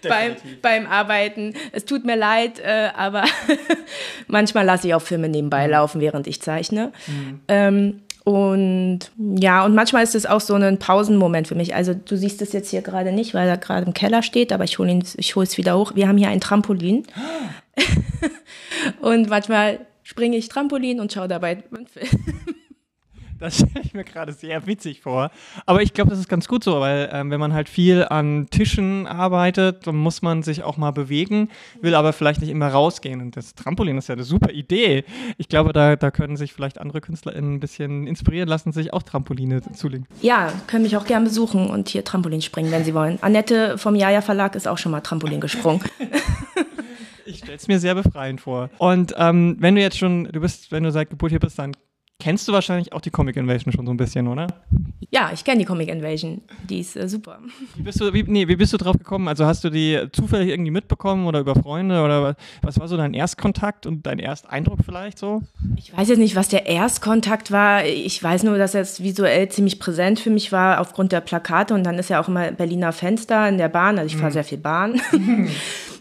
beim, 0.08 0.36
beim 0.62 0.86
Arbeiten. 0.86 1.54
Es 1.72 1.84
tut 1.84 2.04
mir 2.04 2.16
leid, 2.16 2.58
äh, 2.60 2.90
aber 2.96 3.24
manchmal 4.26 4.64
lasse 4.64 4.88
ich 4.88 4.94
auch 4.94 5.02
Filme 5.02 5.28
nebenbei 5.28 5.66
mhm. 5.66 5.72
laufen, 5.72 6.00
während 6.00 6.26
ich 6.26 6.40
zeichne. 6.40 6.92
Mhm. 7.06 7.40
Ähm, 7.48 8.00
und 8.24 9.10
ja, 9.18 9.64
und 9.64 9.74
manchmal 9.74 10.04
ist 10.04 10.14
es 10.14 10.26
auch 10.26 10.40
so 10.40 10.54
ein 10.54 10.78
Pausenmoment 10.78 11.48
für 11.48 11.54
mich. 11.54 11.74
Also 11.74 11.94
du 11.94 12.16
siehst 12.16 12.42
es 12.42 12.52
jetzt 12.52 12.70
hier 12.70 12.82
gerade 12.82 13.12
nicht, 13.12 13.34
weil 13.34 13.48
er 13.48 13.56
gerade 13.56 13.86
im 13.86 13.94
Keller 13.94 14.22
steht, 14.22 14.52
aber 14.52 14.64
ich 14.64 14.78
hole 14.78 14.92
hole 14.92 15.46
es 15.46 15.56
wieder 15.56 15.78
hoch. 15.78 15.92
Wir 15.94 16.06
haben 16.06 16.18
hier 16.18 16.28
ein 16.28 16.40
Trampolin. 16.40 17.06
und 19.00 19.30
manchmal 19.30 19.80
springe 20.02 20.36
ich 20.36 20.48
Trampolin 20.48 21.00
und 21.00 21.12
schaue 21.12 21.28
dabei 21.28 21.62
einen 21.74 21.86
Film. 21.86 22.08
Das 23.40 23.56
stelle 23.56 23.80
ich 23.82 23.94
mir 23.94 24.04
gerade 24.04 24.32
sehr 24.32 24.66
witzig 24.66 25.00
vor. 25.00 25.30
Aber 25.66 25.82
ich 25.82 25.94
glaube, 25.94 26.10
das 26.10 26.20
ist 26.20 26.28
ganz 26.28 26.46
gut 26.46 26.62
so, 26.62 26.80
weil 26.80 27.08
ähm, 27.12 27.30
wenn 27.30 27.40
man 27.40 27.54
halt 27.54 27.68
viel 27.68 28.04
an 28.04 28.48
Tischen 28.50 29.06
arbeitet, 29.06 29.86
dann 29.86 29.96
muss 29.96 30.22
man 30.22 30.42
sich 30.42 30.62
auch 30.62 30.76
mal 30.76 30.90
bewegen, 30.90 31.48
will 31.80 31.94
aber 31.94 32.12
vielleicht 32.12 32.40
nicht 32.42 32.50
immer 32.50 32.68
rausgehen. 32.68 33.20
Und 33.20 33.36
das 33.36 33.54
Trampolin 33.54 33.96
ist 33.98 34.08
ja 34.08 34.14
eine 34.14 34.24
super 34.24 34.50
Idee. 34.50 35.04
Ich 35.38 35.48
glaube, 35.48 35.72
da, 35.72 35.96
da 35.96 36.10
können 36.10 36.36
sich 36.36 36.52
vielleicht 36.52 36.78
andere 36.78 37.00
KünstlerInnen 37.00 37.54
ein 37.54 37.60
bisschen 37.60 38.06
inspirieren 38.06 38.48
lassen, 38.48 38.72
sich 38.72 38.92
auch 38.92 39.02
Trampoline 39.02 39.62
zulegen. 39.72 40.06
Ja, 40.20 40.52
können 40.66 40.82
mich 40.82 40.96
auch 40.96 41.06
gern 41.06 41.24
besuchen 41.24 41.68
und 41.70 41.88
hier 41.88 42.04
Trampolin 42.04 42.42
springen, 42.42 42.70
wenn 42.70 42.84
Sie 42.84 42.94
wollen. 42.94 43.18
Annette 43.22 43.78
vom 43.78 43.94
Jaja 43.94 44.20
Verlag 44.20 44.54
ist 44.54 44.68
auch 44.68 44.78
schon 44.78 44.92
mal 44.92 45.00
Trampolin 45.00 45.40
gesprungen. 45.40 45.80
Ich 47.26 47.38
stelle 47.38 47.56
es 47.56 47.68
mir 47.68 47.78
sehr 47.78 47.94
befreiend 47.94 48.40
vor. 48.40 48.70
Und 48.78 49.14
ähm, 49.16 49.56
wenn 49.60 49.76
du 49.76 49.80
jetzt 49.80 49.96
schon, 49.98 50.24
du 50.24 50.40
bist, 50.40 50.72
wenn 50.72 50.82
du 50.82 50.90
seit 50.90 51.10
Geburt 51.10 51.30
hier 51.30 51.38
bist, 51.38 51.60
dann 51.60 51.76
kennst 52.20 52.46
du 52.46 52.52
wahrscheinlich 52.52 52.92
auch 52.92 53.00
die 53.00 53.10
Comic 53.10 53.36
Invasion 53.36 53.72
schon 53.72 53.86
so 53.86 53.92
ein 53.92 53.96
bisschen, 53.96 54.28
oder? 54.28 54.46
Ja, 55.10 55.30
ich 55.34 55.42
kenne 55.42 55.58
die 55.58 55.64
Comic 55.64 55.88
Invasion. 55.88 56.42
Die 56.68 56.78
ist 56.78 56.96
äh, 56.96 57.08
super. 57.08 57.40
Wie 57.74 57.82
bist, 57.82 58.00
du, 58.00 58.12
wie, 58.12 58.22
nee, 58.22 58.46
wie 58.46 58.54
bist 58.54 58.72
du 58.72 58.76
drauf 58.76 58.96
gekommen? 58.96 59.26
Also 59.26 59.44
hast 59.44 59.64
du 59.64 59.70
die 59.70 59.98
zufällig 60.12 60.50
irgendwie 60.50 60.70
mitbekommen 60.70 61.26
oder 61.26 61.40
über 61.40 61.56
Freunde 61.56 62.02
oder 62.02 62.22
was, 62.22 62.36
was 62.62 62.78
war 62.78 62.88
so 62.88 62.96
dein 62.96 63.14
Erstkontakt 63.14 63.86
und 63.86 64.06
dein 64.06 64.20
Ersteindruck 64.20 64.78
vielleicht 64.84 65.18
so? 65.18 65.42
Ich 65.76 65.96
weiß 65.96 66.08
jetzt 66.08 66.18
nicht, 66.18 66.36
was 66.36 66.48
der 66.48 66.66
Erstkontakt 66.66 67.50
war. 67.50 67.84
Ich 67.84 68.22
weiß 68.22 68.44
nur, 68.44 68.58
dass 68.58 68.74
es 68.74 69.02
visuell 69.02 69.48
ziemlich 69.48 69.80
präsent 69.80 70.20
für 70.20 70.30
mich 70.30 70.52
war 70.52 70.80
aufgrund 70.80 71.10
der 71.10 71.22
Plakate 71.22 71.74
und 71.74 71.82
dann 71.84 71.98
ist 71.98 72.10
ja 72.10 72.22
auch 72.22 72.28
immer 72.28 72.52
Berliner 72.52 72.92
Fenster 72.92 73.48
in 73.48 73.58
der 73.58 73.68
Bahn. 73.68 73.98
Also 73.98 74.14
ich 74.14 74.16
fahre 74.16 74.30
mhm. 74.30 74.34
sehr 74.34 74.44
viel 74.44 74.58
Bahn. 74.58 75.00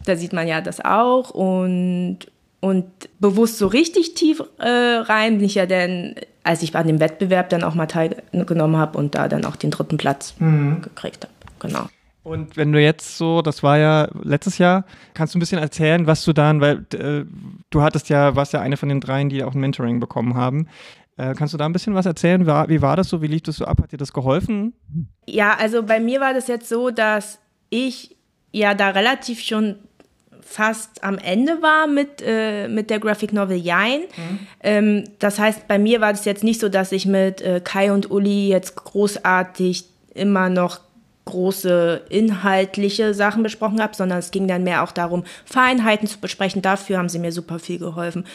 da 0.05 0.15
sieht 0.15 0.33
man 0.33 0.47
ja 0.47 0.61
das 0.61 0.83
auch 0.83 1.31
und 1.31 2.19
und 2.61 2.85
bewusst 3.19 3.57
so 3.57 3.67
richtig 3.67 4.15
tief 4.15 4.43
äh, 4.57 4.67
rein 4.67 5.37
bin 5.37 5.45
ich 5.45 5.55
ja 5.55 5.65
dann, 5.65 6.15
als 6.43 6.61
ich 6.61 6.75
an 6.75 6.87
dem 6.87 6.99
Wettbewerb 6.99 7.49
dann 7.49 7.63
auch 7.63 7.75
mal 7.75 7.87
teilgenommen 7.87 8.77
habe 8.77 8.97
und 8.97 9.15
da 9.15 9.27
dann 9.27 9.45
auch 9.45 9.55
den 9.55 9.71
dritten 9.71 9.97
Platz 9.97 10.35
mhm. 10.39 10.81
gekriegt 10.81 11.25
habe. 11.25 11.33
Genau. 11.59 11.87
Und 12.23 12.57
wenn 12.57 12.71
du 12.71 12.81
jetzt 12.81 13.17
so, 13.17 13.41
das 13.41 13.63
war 13.63 13.77
ja 13.77 14.09
letztes 14.23 14.57
Jahr, 14.57 14.85
kannst 15.13 15.33
du 15.33 15.37
ein 15.37 15.39
bisschen 15.39 15.59
erzählen, 15.59 16.05
was 16.05 16.23
du 16.25 16.33
dann, 16.33 16.61
weil 16.61 16.85
äh, 16.93 17.25
du 17.69 17.81
hattest 17.81 18.09
ja, 18.09 18.35
warst 18.35 18.53
ja 18.53 18.61
eine 18.61 18.77
von 18.77 18.89
den 18.89 18.99
dreien, 18.99 19.29
die 19.29 19.43
auch 19.43 19.55
ein 19.55 19.59
Mentoring 19.59 19.99
bekommen 19.99 20.35
haben. 20.35 20.67
Äh, 21.17 21.33
kannst 21.33 21.53
du 21.53 21.57
da 21.57 21.65
ein 21.65 21.73
bisschen 21.73 21.95
was 21.95 22.05
erzählen? 22.05 22.45
Wie 22.45 22.81
war 22.81 22.95
das 22.97 23.09
so? 23.09 23.21
Wie 23.21 23.27
lief 23.27 23.43
das 23.43 23.55
so 23.55 23.65
ab? 23.65 23.81
Hat 23.81 23.91
dir 23.91 23.97
das 23.97 24.13
geholfen? 24.13 24.73
Ja, 25.25 25.55
also 25.57 25.83
bei 25.83 25.99
mir 25.99 26.19
war 26.19 26.33
das 26.33 26.47
jetzt 26.47 26.69
so, 26.69 26.91
dass 26.91 27.39
ich 27.69 28.15
ja 28.51 28.73
da 28.73 28.89
relativ 28.89 29.41
schon 29.41 29.75
fast 30.41 31.03
am 31.03 31.17
Ende 31.17 31.61
war 31.61 31.87
mit, 31.87 32.23
äh, 32.25 32.67
mit 32.67 32.89
der 32.89 32.99
Graphic 32.99 33.33
Novel 33.33 33.57
Jein. 33.57 34.01
Mhm. 34.01 34.39
Ähm, 34.61 35.03
das 35.19 35.39
heißt, 35.39 35.67
bei 35.67 35.79
mir 35.79 36.01
war 36.01 36.11
das 36.11 36.25
jetzt 36.25 36.43
nicht 36.43 36.59
so, 36.59 36.69
dass 36.69 36.91
ich 36.91 37.05
mit 37.05 37.41
äh, 37.41 37.61
Kai 37.63 37.91
und 37.91 38.11
Uli 38.11 38.49
jetzt 38.49 38.75
großartig 38.75 39.85
immer 40.13 40.49
noch 40.49 40.79
große 41.25 42.01
inhaltliche 42.09 43.13
Sachen 43.13 43.43
besprochen 43.43 43.81
habe, 43.81 43.95
sondern 43.95 44.17
es 44.17 44.31
ging 44.31 44.47
dann 44.47 44.63
mehr 44.63 44.83
auch 44.83 44.91
darum, 44.91 45.23
Feinheiten 45.45 46.07
zu 46.07 46.19
besprechen. 46.19 46.61
Dafür 46.61 46.97
haben 46.97 47.09
sie 47.09 47.19
mir 47.19 47.31
super 47.31 47.59
viel 47.59 47.77
geholfen. 47.77 48.25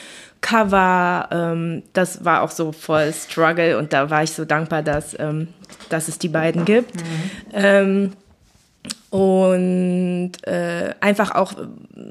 Cover, 0.41 1.29
ähm, 1.33 1.83
das 1.93 2.25
war 2.25 2.43
auch 2.43 2.51
so 2.51 2.71
voll 2.71 3.13
Struggle 3.13 3.79
und 3.79 3.93
da 3.93 4.11
war 4.11 4.23
ich 4.23 4.31
so 4.31 4.45
dankbar, 4.45 4.83
dass, 4.83 5.19
ähm, 5.19 5.49
dass 5.89 6.09
es 6.09 6.19
die 6.19 6.29
beiden 6.29 6.65
gibt. 6.65 6.95
Mhm. 7.53 8.13
Und 9.11 10.33
äh, 10.43 10.95
einfach 11.01 11.35
auch 11.35 11.55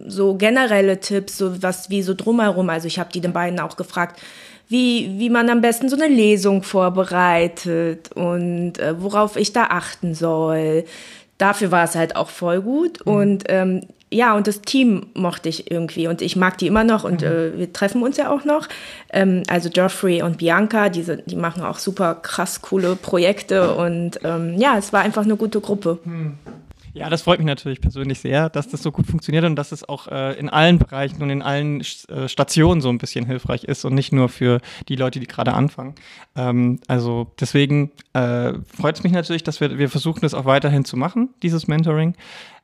so 0.08 0.36
generelle 0.36 1.00
Tipps, 1.00 1.38
so 1.38 1.62
was 1.62 1.90
wie 1.90 2.02
so 2.02 2.14
drumherum. 2.14 2.70
Also 2.70 2.88
ich 2.88 2.98
habe 2.98 3.12
die 3.12 3.20
den 3.20 3.34
beiden 3.34 3.60
auch 3.60 3.76
gefragt, 3.76 4.22
wie, 4.70 5.20
wie 5.20 5.30
man 5.30 5.50
am 5.50 5.62
besten 5.62 5.90
so 5.90 5.96
eine 5.96 6.08
Lesung 6.08 6.64
vorbereitet 6.64 8.12
und 8.14 8.80
äh, 8.80 8.96
worauf 9.02 9.36
ich 9.36 9.54
da 9.54 9.66
achten 9.66 10.16
soll. 10.16 10.86
Dafür 11.38 11.72
war 11.72 11.84
es 11.84 11.96
halt 11.96 12.16
auch 12.16 12.30
voll 12.30 12.62
gut. 12.62 13.06
Mhm. 13.06 13.14
Und 13.14 13.44
ähm, 13.50 13.82
ja, 14.14 14.36
und 14.36 14.48
das 14.48 14.62
Team 14.62 15.08
mochte 15.16 15.50
ich 15.50 15.72
irgendwie 15.72 16.08
und 16.08 16.22
ich 16.22 16.36
mag 16.36 16.58
die 16.58 16.68
immer 16.68 16.84
noch 16.84 17.04
und 17.04 17.22
mhm. 17.22 17.28
äh, 17.28 17.58
wir 17.58 17.74
treffen 17.74 18.04
uns 18.04 18.18
ja 18.18 18.30
auch 18.30 18.46
noch. 18.46 18.70
Ähm, 19.12 19.44
also 19.48 19.70
Geoffrey 19.70 20.22
und 20.22 20.38
Bianca, 20.38 20.90
die, 20.90 21.04
sind, 21.04 21.24
die 21.26 21.36
machen 21.36 21.64
auch 21.64 21.80
super 21.80 22.16
krass 22.16 22.62
coole 22.62 22.96
Projekte 22.96 23.76
und 23.76 24.20
ähm, 24.24 24.56
ja, 24.58 24.78
es 24.78 24.94
war 24.94 25.02
einfach 25.02 25.24
eine 25.24 25.36
gute 25.36 25.60
Gruppe. 25.60 26.00
Mhm. 26.06 26.38
Ja, 26.96 27.10
das 27.10 27.24
freut 27.24 27.40
mich 27.40 27.48
natürlich 27.48 27.82
persönlich 27.82 28.20
sehr, 28.20 28.50
dass 28.50 28.68
das 28.68 28.84
so 28.84 28.92
gut 28.92 29.08
funktioniert 29.08 29.46
und 29.46 29.56
dass 29.56 29.72
es 29.72 29.88
auch 29.88 30.08
äh, 30.08 30.38
in 30.38 30.48
allen 30.48 30.78
Bereichen 30.78 31.24
und 31.24 31.32
in 31.32 31.42
allen 31.42 31.82
äh, 31.82 32.30
Stationen 32.30 32.82
so 32.82 32.90
ein 32.90 33.00
bisschen 33.00 33.26
hilfreich 33.26 33.64
ist 33.64 33.84
und 33.84 33.96
nicht 33.96 34.14
nur 34.14 34.30
für 34.30 34.62
die 34.88 34.96
Leute, 34.96 35.20
die 35.20 35.26
gerade 35.26 35.54
anfangen. 35.54 35.96
Ähm, 36.36 36.80
also 36.88 37.32
deswegen 37.40 37.92
äh, 38.14 38.54
freut 38.66 38.98
es 38.98 39.04
mich 39.04 39.12
natürlich, 39.12 39.44
dass 39.44 39.60
wir, 39.60 39.80
wir 39.80 39.90
versuchen, 39.90 40.22
das 40.22 40.36
auch 40.36 40.46
weiterhin 40.46 40.86
zu 40.86 40.96
machen, 40.96 41.34
dieses 41.42 41.68
Mentoring. 41.68 42.16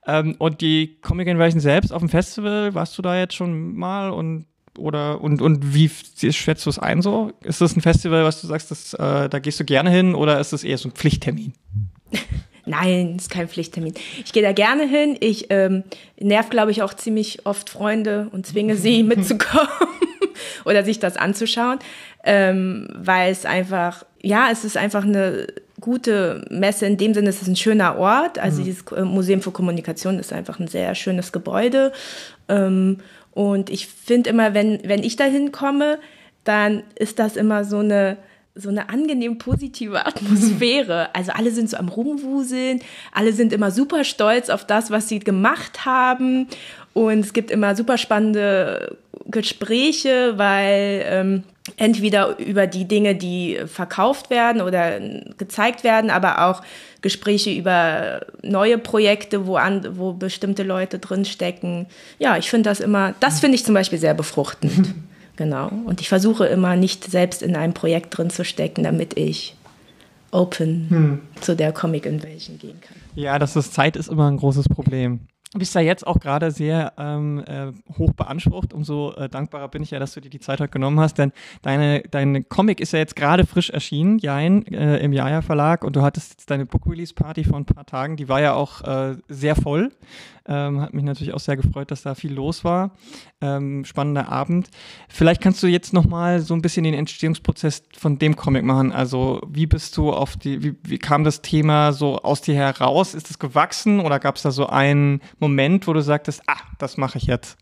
Ähm, 0.06 0.36
und 0.38 0.62
die 0.62 1.00
Comic 1.02 1.28
Invasion 1.28 1.60
selbst 1.60 1.92
auf 1.92 2.00
dem 2.00 2.10
Festival, 2.10 2.76
warst 2.76 2.96
du 3.00 3.02
da 3.02 3.18
jetzt 3.18 3.34
schon 3.34 3.76
mal 3.76 4.12
und 4.12 4.46
oder 4.78 5.22
und, 5.22 5.42
und 5.42 5.74
wie 5.74 5.90
schätzt 5.90 6.66
du 6.68 6.70
es 6.70 6.78
ein 6.78 7.02
so? 7.02 7.32
Ist 7.44 7.62
das 7.62 7.76
ein 7.76 7.82
Festival, 7.82 8.24
was 8.24 8.42
du 8.42 8.48
sagst, 8.48 8.70
das, 8.70 8.94
äh, 8.94 9.28
da 9.28 9.40
gehst 9.40 9.60
du 9.60 9.66
gerne 9.66 9.90
hin 9.90 10.14
oder 10.14 10.40
ist 10.40 10.54
es 10.54 10.64
eher 10.64 10.78
so 10.78 10.90
ein 10.90 10.94
Pflichttermin? 10.94 11.54
Nein, 12.70 13.16
ist 13.18 13.32
kein 13.32 13.48
Pflichttermin. 13.48 13.96
Ich 14.24 14.32
gehe 14.32 14.44
da 14.44 14.52
gerne 14.52 14.88
hin. 14.88 15.18
Ich 15.20 15.48
ähm, 15.50 15.84
nerv, 16.20 16.50
glaube 16.50 16.72
ich, 16.72 16.84
auch 16.84 16.94
ziemlich 16.94 17.46
oft 17.46 17.70
Freunde 17.70 18.30
und 18.32 18.46
zwinge 18.46 18.76
sie 18.76 19.04
mitzukommen 19.04 19.68
oder 20.66 20.84
sich 20.84 21.00
das 21.00 21.18
anzuschauen, 21.18 21.80
ähm, 22.24 22.88
weil 22.94 23.32
es 23.32 23.46
einfach, 23.46 24.06
ja, 24.22 24.50
es 24.52 24.66
ist 24.66 24.78
einfach 24.78 25.04
eine 25.04 25.48
gute 25.80 26.46
Messe. 26.52 26.86
In 26.86 26.98
dem 26.98 27.14
Sinne, 27.16 27.30
es 27.30 27.42
ist 27.42 27.48
ein 27.48 27.56
schöner 27.56 27.98
Ort. 27.98 28.38
Also 28.38 28.62
mhm. 28.62 28.66
dieses 28.66 28.84
äh, 28.92 29.02
Museum 29.02 29.42
für 29.42 29.52
Kommunikation 29.52 30.20
ist 30.20 30.32
einfach 30.32 30.60
ein 30.60 30.68
sehr 30.68 30.94
schönes 30.94 31.32
Gebäude. 31.32 31.92
Ähm, 32.48 32.98
und 33.32 33.72
ich 33.72 33.88
finde 33.88 34.30
immer, 34.30 34.54
wenn, 34.54 34.80
wenn 34.84 35.04
ich 35.04 35.16
da 35.16 35.24
hinkomme, 35.24 36.00
dann 36.44 36.84
ist 36.96 37.18
das 37.18 37.36
immer 37.36 37.64
so 37.64 37.80
eine 37.80 38.18
so 38.56 38.70
eine 38.70 38.90
angenehm 38.90 39.38
positive 39.38 40.06
Atmosphäre. 40.06 41.14
Also 41.14 41.32
alle 41.32 41.52
sind 41.52 41.70
so 41.70 41.78
am 41.78 41.90
Rumwuseln, 41.90 42.82
alle 43.12 43.34
sind 43.34 43.54
immer 43.54 43.72
super 43.72 44.04
stolz 44.04 44.50
auf 44.50 44.66
das, 44.66 44.92
was 44.92 45.08
sie 45.08 45.20
gemacht 45.20 45.86
haben. 45.86 46.48
Und 46.94 47.20
es 47.20 47.34
gibt 47.34 47.52
immer 47.52 47.76
super 47.76 47.98
spannende 47.98 48.98
Gespräche, 49.26 50.34
weil 50.38 51.04
ähm, 51.06 51.44
entweder 51.78 52.38
über 52.40 52.68
die 52.68 52.88
Dinge, 52.88 53.16
die 53.16 53.60
verkauft 53.68 54.30
werden 54.30 54.62
oder 54.62 55.00
gezeigt 55.38 55.84
werden, 55.84 56.10
aber 56.10 56.48
auch 56.48 56.64
Gespräche 57.02 57.52
über 57.52 58.26
neue 58.42 58.78
Projekte, 58.78 59.48
wo, 59.48 59.56
an, 59.56 59.98
wo 59.98 60.14
bestimmte 60.14 60.64
Leute 60.64 61.00
drinstecken. 61.00 61.86
Ja, 62.18 62.38
ich 62.38 62.50
finde 62.50 62.70
das 62.70 62.80
immer, 62.80 63.14
das 63.20 63.40
finde 63.40 63.56
ich 63.56 63.64
zum 63.64 63.74
Beispiel 63.74 64.00
sehr 64.00 64.14
befruchtend. 64.14 64.94
Genau. 65.40 65.72
Und 65.86 66.02
ich 66.02 66.10
versuche 66.10 66.48
immer 66.48 66.76
nicht 66.76 67.10
selbst 67.10 67.42
in 67.42 67.56
einem 67.56 67.74
Projekt 67.74 68.18
drin 68.18 68.30
zu 68.30 68.44
stecken, 68.44 68.84
damit 68.84 69.18
ich 69.18 69.56
open 70.32 70.88
hm. 70.90 71.20
zu 71.40 71.56
der 71.56 71.72
Comic 71.72 72.06
Invasion 72.06 72.60
gehen 72.60 72.82
kann. 72.82 72.98
Ja, 73.16 73.40
das 73.40 73.56
ist 73.56 73.74
Zeit 73.74 73.96
ist 73.96 74.10
immer 74.10 74.30
ein 74.30 74.36
großes 74.36 74.68
Problem. 74.68 75.22
Bist 75.56 75.74
ja 75.74 75.82
jetzt 75.82 76.06
auch 76.06 76.20
gerade 76.20 76.52
sehr 76.52 76.94
ähm, 77.00 77.44
äh, 77.48 77.72
hoch 77.98 78.14
beansprucht. 78.14 78.72
Umso 78.72 79.14
äh, 79.14 79.30
dankbarer 79.30 79.68
bin 79.68 79.82
ich 79.82 79.90
ja, 79.90 79.98
dass 79.98 80.14
du 80.14 80.22
dir 80.22 80.30
die 80.30 80.40
Zeit 80.40 80.60
heute 80.60 80.72
genommen 80.72 81.00
hast, 81.00 81.18
denn 81.18 81.32
deine, 81.64 82.04
dein 82.12 82.48
Comic 82.50 82.80
ist 82.80 82.94
ja 82.94 83.00
jetzt 83.00 83.16
gerade 83.16 83.48
frisch 83.48 83.72
erschienen, 83.72 84.20
Jein, 84.20 84.68
äh, 84.68 85.00
im 85.00 85.12
Jaja 85.12 85.42
Verlag 85.42 85.84
und 85.84 85.96
du 85.96 86.04
hattest 86.04 86.34
jetzt 86.34 86.52
deine 86.52 86.68
Book 86.68 86.86
Release 86.86 87.16
Party 87.16 87.44
vor 87.44 87.58
ein 87.58 87.66
paar 87.66 87.88
Tagen, 87.88 88.16
die 88.16 88.30
war 88.30 88.42
ja 88.42 88.54
auch 88.54 88.84
äh, 88.84 89.16
sehr 89.28 89.56
voll. 89.56 89.92
Ähm, 90.50 90.82
hat 90.82 90.96
mich 90.96 91.04
natürlich 91.04 91.36
auch 91.36 91.40
sehr 91.40 91.58
gefreut, 91.58 91.92
dass 91.92 92.02
da 92.02 92.16
viel 92.16 92.34
los 92.34 92.64
war. 92.64 92.96
Ähm, 93.40 93.86
spannender 93.86 94.30
Abend. 94.30 94.70
Vielleicht 95.08 95.42
kannst 95.42 95.62
du 95.62 95.68
jetzt 95.68 95.94
nochmal 95.94 96.40
so 96.40 96.56
ein 96.56 96.64
bisschen 96.64 96.86
den 96.86 96.96
Entstehungsprozess 96.96 97.84
von 97.96 98.18
dem 98.18 98.36
Comic 98.36 98.64
machen. 98.64 98.92
Also 98.92 99.42
wie 99.48 99.68
bist 99.68 99.96
du 99.96 100.12
auf 100.12 100.38
die, 100.38 100.64
wie, 100.64 100.76
wie 100.82 100.98
kam 100.98 101.24
das 101.24 101.44
Thema 101.44 101.94
so 101.94 102.18
aus 102.18 102.42
dir 102.42 102.56
heraus? 102.56 103.14
Ist 103.14 103.30
es 103.30 103.38
gewachsen 103.38 104.00
oder 104.00 104.18
gab 104.18 104.38
es 104.38 104.42
da 104.42 104.50
so 104.50 104.66
einen 104.66 105.22
Moment, 105.40 105.88
wo 105.88 105.94
du 105.94 106.02
sagtest, 106.02 106.42
ah, 106.48 106.60
das 106.78 106.98
mache 106.98 107.18
ich 107.18 107.26
jetzt? 107.26 107.58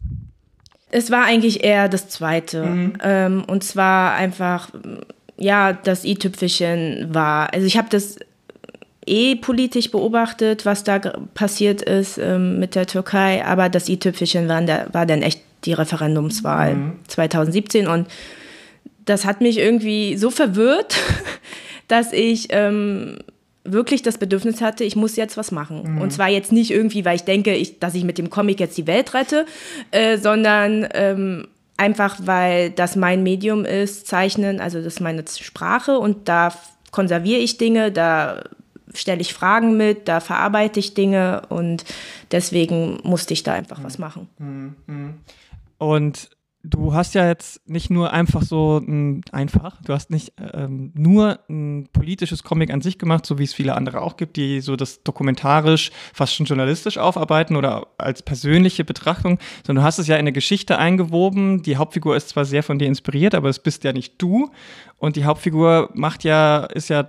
Es 0.89 1.11
war 1.11 1.25
eigentlich 1.25 1.63
eher 1.63 1.89
das 1.89 2.09
Zweite. 2.09 2.65
Mhm. 2.65 2.93
Ähm, 3.03 3.43
und 3.45 3.63
zwar 3.63 4.13
einfach, 4.13 4.69
ja, 5.37 5.73
das 5.73 6.05
i-Tüpfelchen 6.05 7.13
war. 7.13 7.53
Also 7.53 7.67
ich 7.67 7.77
habe 7.77 7.89
das 7.89 8.17
eh 9.05 9.35
politisch 9.35 9.91
beobachtet, 9.91 10.65
was 10.65 10.83
da 10.83 10.99
passiert 11.33 11.81
ist 11.81 12.17
ähm, 12.17 12.59
mit 12.59 12.75
der 12.75 12.87
Türkei, 12.87 13.43
aber 13.45 13.69
das 13.69 13.89
i-Tüpfelchen 13.89 14.47
war, 14.47 14.63
war, 14.93 15.05
dann 15.05 15.21
echt 15.21 15.41
die 15.65 15.73
Referendumswahl 15.73 16.75
mhm. 16.75 16.99
2017 17.07 17.87
und 17.87 18.07
das 19.05 19.25
hat 19.25 19.39
mich 19.39 19.57
irgendwie 19.57 20.17
so 20.17 20.29
verwirrt, 20.29 20.97
dass 21.87 22.11
ich 22.11 22.47
ähm, 22.49 23.19
wirklich 23.71 24.01
das 24.01 24.17
Bedürfnis 24.17 24.61
hatte, 24.61 24.83
ich 24.83 24.95
muss 24.95 25.15
jetzt 25.15 25.37
was 25.37 25.51
machen. 25.51 25.95
Mhm. 25.95 26.01
Und 26.01 26.11
zwar 26.11 26.29
jetzt 26.29 26.51
nicht 26.51 26.71
irgendwie, 26.71 27.05
weil 27.05 27.15
ich 27.15 27.23
denke, 27.23 27.53
ich, 27.55 27.79
dass 27.79 27.95
ich 27.95 28.03
mit 28.03 28.17
dem 28.17 28.29
Comic 28.29 28.59
jetzt 28.59 28.77
die 28.77 28.87
Welt 28.87 29.13
rette, 29.13 29.45
äh, 29.91 30.17
sondern 30.17 30.87
ähm, 30.93 31.47
einfach 31.77 32.17
weil 32.23 32.71
das 32.71 32.95
mein 32.95 33.23
Medium 33.23 33.65
ist, 33.65 34.07
Zeichnen, 34.07 34.59
also 34.59 34.79
das 34.79 34.95
ist 34.95 34.99
meine 34.99 35.23
Sprache 35.27 35.99
und 35.99 36.27
da 36.27 36.53
konserviere 36.91 37.39
ich 37.39 37.57
Dinge, 37.57 37.91
da 37.91 38.43
stelle 38.93 39.21
ich 39.21 39.33
Fragen 39.33 39.77
mit, 39.77 40.07
da 40.07 40.19
verarbeite 40.19 40.79
ich 40.79 40.93
Dinge 40.93 41.43
und 41.49 41.85
deswegen 42.31 42.99
musste 43.03 43.33
ich 43.33 43.43
da 43.43 43.53
einfach 43.53 43.83
was 43.83 43.99
machen. 43.99 44.27
Mhm. 44.39 45.13
Und 45.77 46.29
du 46.69 46.93
hast 46.93 47.15
ja 47.15 47.27
jetzt 47.27 47.67
nicht 47.67 47.89
nur 47.89 48.11
einfach 48.11 48.41
so 48.41 48.77
ein, 48.77 49.21
einfach, 49.31 49.81
du 49.83 49.93
hast 49.93 50.09
nicht 50.09 50.33
ähm, 50.53 50.91
nur 50.95 51.39
ein 51.49 51.87
politisches 51.93 52.43
Comic 52.43 52.71
an 52.71 52.81
sich 52.81 52.99
gemacht, 52.99 53.25
so 53.25 53.39
wie 53.39 53.43
es 53.43 53.53
viele 53.53 53.75
andere 53.75 54.01
auch 54.01 54.17
gibt, 54.17 54.37
die 54.37 54.61
so 54.61 54.75
das 54.75 55.03
dokumentarisch, 55.03 55.91
fast 56.13 56.35
schon 56.35 56.45
journalistisch 56.45 56.97
aufarbeiten 56.97 57.55
oder 57.55 57.87
als 57.97 58.21
persönliche 58.21 58.83
Betrachtung, 58.83 59.39
sondern 59.65 59.83
du 59.83 59.87
hast 59.87 59.99
es 59.99 60.07
ja 60.07 60.15
in 60.15 60.21
eine 60.21 60.33
Geschichte 60.33 60.77
eingewoben. 60.77 61.63
Die 61.63 61.77
Hauptfigur 61.77 62.15
ist 62.15 62.29
zwar 62.29 62.45
sehr 62.45 62.63
von 62.63 62.79
dir 62.79 62.87
inspiriert, 62.87 63.35
aber 63.35 63.49
es 63.49 63.59
bist 63.59 63.83
ja 63.83 63.93
nicht 63.93 64.15
du. 64.17 64.49
Und 64.97 65.15
die 65.15 65.25
Hauptfigur 65.25 65.89
macht 65.93 66.23
ja, 66.23 66.65
ist 66.65 66.89
ja 66.89 67.07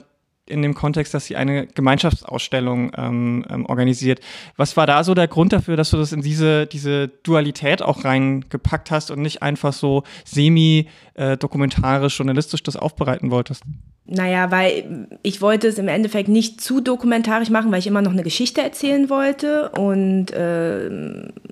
in 0.49 0.63
dem 0.63 0.75
Kontext, 0.75 1.15
dass 1.15 1.27
sie 1.27 1.37
eine 1.37 1.67
Gemeinschaftsausstellung 1.67 2.93
ähm, 2.97 3.45
ähm, 3.51 3.67
organisiert. 3.67 4.21
Was 4.57 4.77
war 4.77 4.87
da 4.87 5.05
so 5.05 5.15
der 5.15 5.29
Grund 5.29 5.53
dafür, 5.53 5.77
dass 5.77 5.91
du 5.91 5.97
das 5.97 6.13
in 6.13 6.23
diese, 6.23 6.67
diese 6.67 7.09
Dualität 7.09 7.83
auch 7.83 8.05
reingepackt 8.05 8.91
hast 8.91 9.11
und 9.11 9.21
nicht 9.21 9.43
einfach 9.43 9.73
so 9.73 10.03
semi-dokumentarisch, 10.25 12.15
äh, 12.15 12.19
journalistisch 12.19 12.63
das 12.63 12.77
aufbereiten 12.77 13.31
wolltest? 13.31 13.63
Naja, 14.11 14.51
weil 14.51 15.07
ich 15.23 15.43
wollte 15.43 15.69
es 15.69 15.77
im 15.77 15.87
Endeffekt 15.87 16.31
nicht 16.31 16.63
zu 16.63 16.81
dokumentarisch 16.81 17.51
machen, 17.51 17.71
weil 17.71 17.81
ich 17.81 17.87
immer 17.87 18.01
noch 18.01 18.13
eine 18.13 18.23
Geschichte 18.23 18.63
erzählen 18.63 19.11
wollte 19.11 19.69
und 19.71 20.31
äh, 20.31 20.89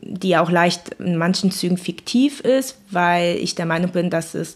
die 0.00 0.38
auch 0.38 0.50
leicht 0.50 0.94
in 0.98 1.18
manchen 1.18 1.50
Zügen 1.50 1.76
fiktiv 1.76 2.40
ist, 2.40 2.78
weil 2.90 3.36
ich 3.36 3.56
der 3.56 3.66
Meinung 3.66 3.90
bin, 3.90 4.08
dass 4.08 4.34
es 4.34 4.54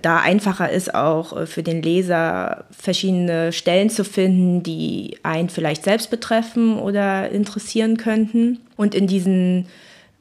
da 0.00 0.18
einfacher 0.18 0.70
ist, 0.70 0.94
auch 0.94 1.36
äh, 1.36 1.46
für 1.46 1.62
den 1.62 1.82
Leser 1.82 2.64
verschiedene 2.70 3.52
Stellen 3.52 3.90
zu 3.90 4.04
finden, 4.04 4.62
die 4.62 5.18
einen 5.22 5.48
vielleicht 5.48 5.84
selbst 5.84 6.10
betreffen 6.10 6.78
oder 6.78 7.30
interessieren 7.30 7.96
könnten. 7.96 8.60
Und 8.76 8.94
in 8.94 9.06
diesen 9.06 9.66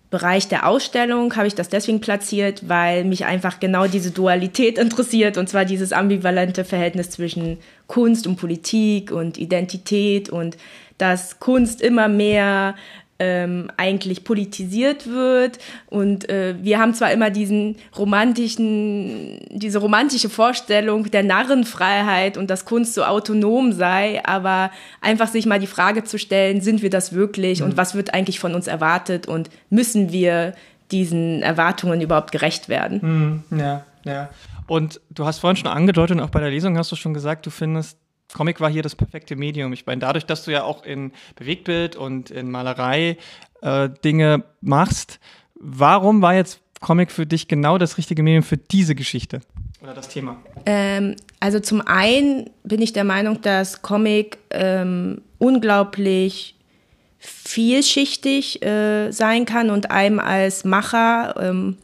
Bereich 0.09 0.47
der 0.47 0.67
Ausstellung 0.67 1.35
habe 1.35 1.47
ich 1.47 1.55
das 1.55 1.69
deswegen 1.69 1.99
platziert, 1.99 2.69
weil 2.69 3.03
mich 3.03 3.25
einfach 3.25 3.59
genau 3.59 3.87
diese 3.87 4.11
Dualität 4.11 4.77
interessiert, 4.77 5.37
und 5.37 5.49
zwar 5.49 5.65
dieses 5.65 5.91
ambivalente 5.91 6.65
Verhältnis 6.65 7.09
zwischen 7.09 7.57
Kunst 7.87 8.27
und 8.27 8.35
Politik 8.35 9.11
und 9.11 9.39
Identität 9.39 10.29
und 10.29 10.55
dass 10.99 11.39
Kunst 11.39 11.81
immer 11.81 12.07
mehr 12.07 12.75
ähm, 13.23 13.71
eigentlich 13.77 14.25
politisiert 14.25 15.07
wird. 15.07 15.59
Und 15.87 16.29
äh, 16.29 16.55
wir 16.61 16.77
haben 16.77 16.93
zwar 16.93 17.11
immer 17.13 17.29
diesen 17.29 17.77
romantischen, 17.97 19.39
diese 19.49 19.79
romantische 19.79 20.29
Vorstellung 20.29 21.09
der 21.09 21.23
Narrenfreiheit 21.23 22.37
und 22.37 22.49
dass 22.49 22.65
Kunst 22.65 22.95
so 22.95 23.03
autonom 23.03 23.71
sei, 23.71 24.21
aber 24.25 24.71
einfach 24.99 25.29
sich 25.29 25.45
mal 25.45 25.59
die 25.59 25.67
Frage 25.67 26.03
zu 26.03 26.19
stellen, 26.19 26.59
sind 26.59 26.81
wir 26.81 26.89
das 26.89 27.13
wirklich 27.13 27.61
mhm. 27.61 27.67
und 27.67 27.77
was 27.77 27.95
wird 27.95 28.13
eigentlich 28.13 28.39
von 28.39 28.55
uns 28.55 28.67
erwartet 28.67 29.27
und 29.27 29.49
müssen 29.69 30.11
wir 30.11 30.53
diesen 30.91 31.41
Erwartungen 31.41 32.01
überhaupt 32.01 32.33
gerecht 32.33 32.67
werden? 32.67 33.43
Mhm, 33.49 33.57
ja, 33.57 33.85
ja. 34.03 34.29
Und 34.67 34.99
du 35.09 35.25
hast 35.25 35.39
vorhin 35.39 35.55
schon 35.55 35.67
angedeutet 35.67 36.17
und 36.17 36.23
auch 36.23 36.29
bei 36.29 36.41
der 36.41 36.49
Lesung 36.49 36.77
hast 36.77 36.91
du 36.91 36.95
schon 36.97 37.13
gesagt, 37.13 37.45
du 37.45 37.49
findest 37.49 37.97
Comic 38.33 38.59
war 38.61 38.69
hier 38.69 38.81
das 38.81 38.95
perfekte 38.95 39.35
Medium. 39.35 39.73
Ich 39.73 39.85
meine, 39.85 39.99
dadurch, 39.99 40.25
dass 40.25 40.43
du 40.43 40.51
ja 40.51 40.63
auch 40.63 40.83
in 40.83 41.11
Bewegtbild 41.35 41.95
und 41.95 42.31
in 42.31 42.49
Malerei 42.49 43.17
äh, 43.61 43.89
Dinge 44.03 44.43
machst, 44.61 45.19
warum 45.55 46.21
war 46.21 46.33
jetzt 46.33 46.59
Comic 46.79 47.11
für 47.11 47.25
dich 47.25 47.47
genau 47.47 47.77
das 47.77 47.97
richtige 47.97 48.23
Medium 48.23 48.43
für 48.43 48.57
diese 48.57 48.95
Geschichte 48.95 49.41
oder 49.81 49.93
das 49.93 50.09
Thema? 50.09 50.37
Ähm, 50.65 51.15
also 51.39 51.59
zum 51.59 51.81
einen 51.81 52.49
bin 52.63 52.81
ich 52.81 52.93
der 52.93 53.03
Meinung, 53.03 53.41
dass 53.41 53.81
Comic 53.81 54.37
ähm, 54.49 55.21
unglaublich 55.37 56.55
vielschichtig 57.19 58.63
äh, 58.63 59.11
sein 59.11 59.45
kann 59.45 59.69
und 59.69 59.91
einem 59.91 60.19
als 60.19 60.65
Macher, 60.65 61.35
ähm, 61.39 61.77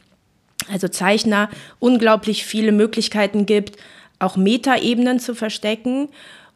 also 0.69 0.87
Zeichner, 0.87 1.49
unglaublich 1.79 2.45
viele 2.45 2.71
Möglichkeiten 2.71 3.45
gibt, 3.45 3.77
auch 4.19 4.35
Metaebenen 4.37 5.19
zu 5.19 5.33
verstecken. 5.33 6.09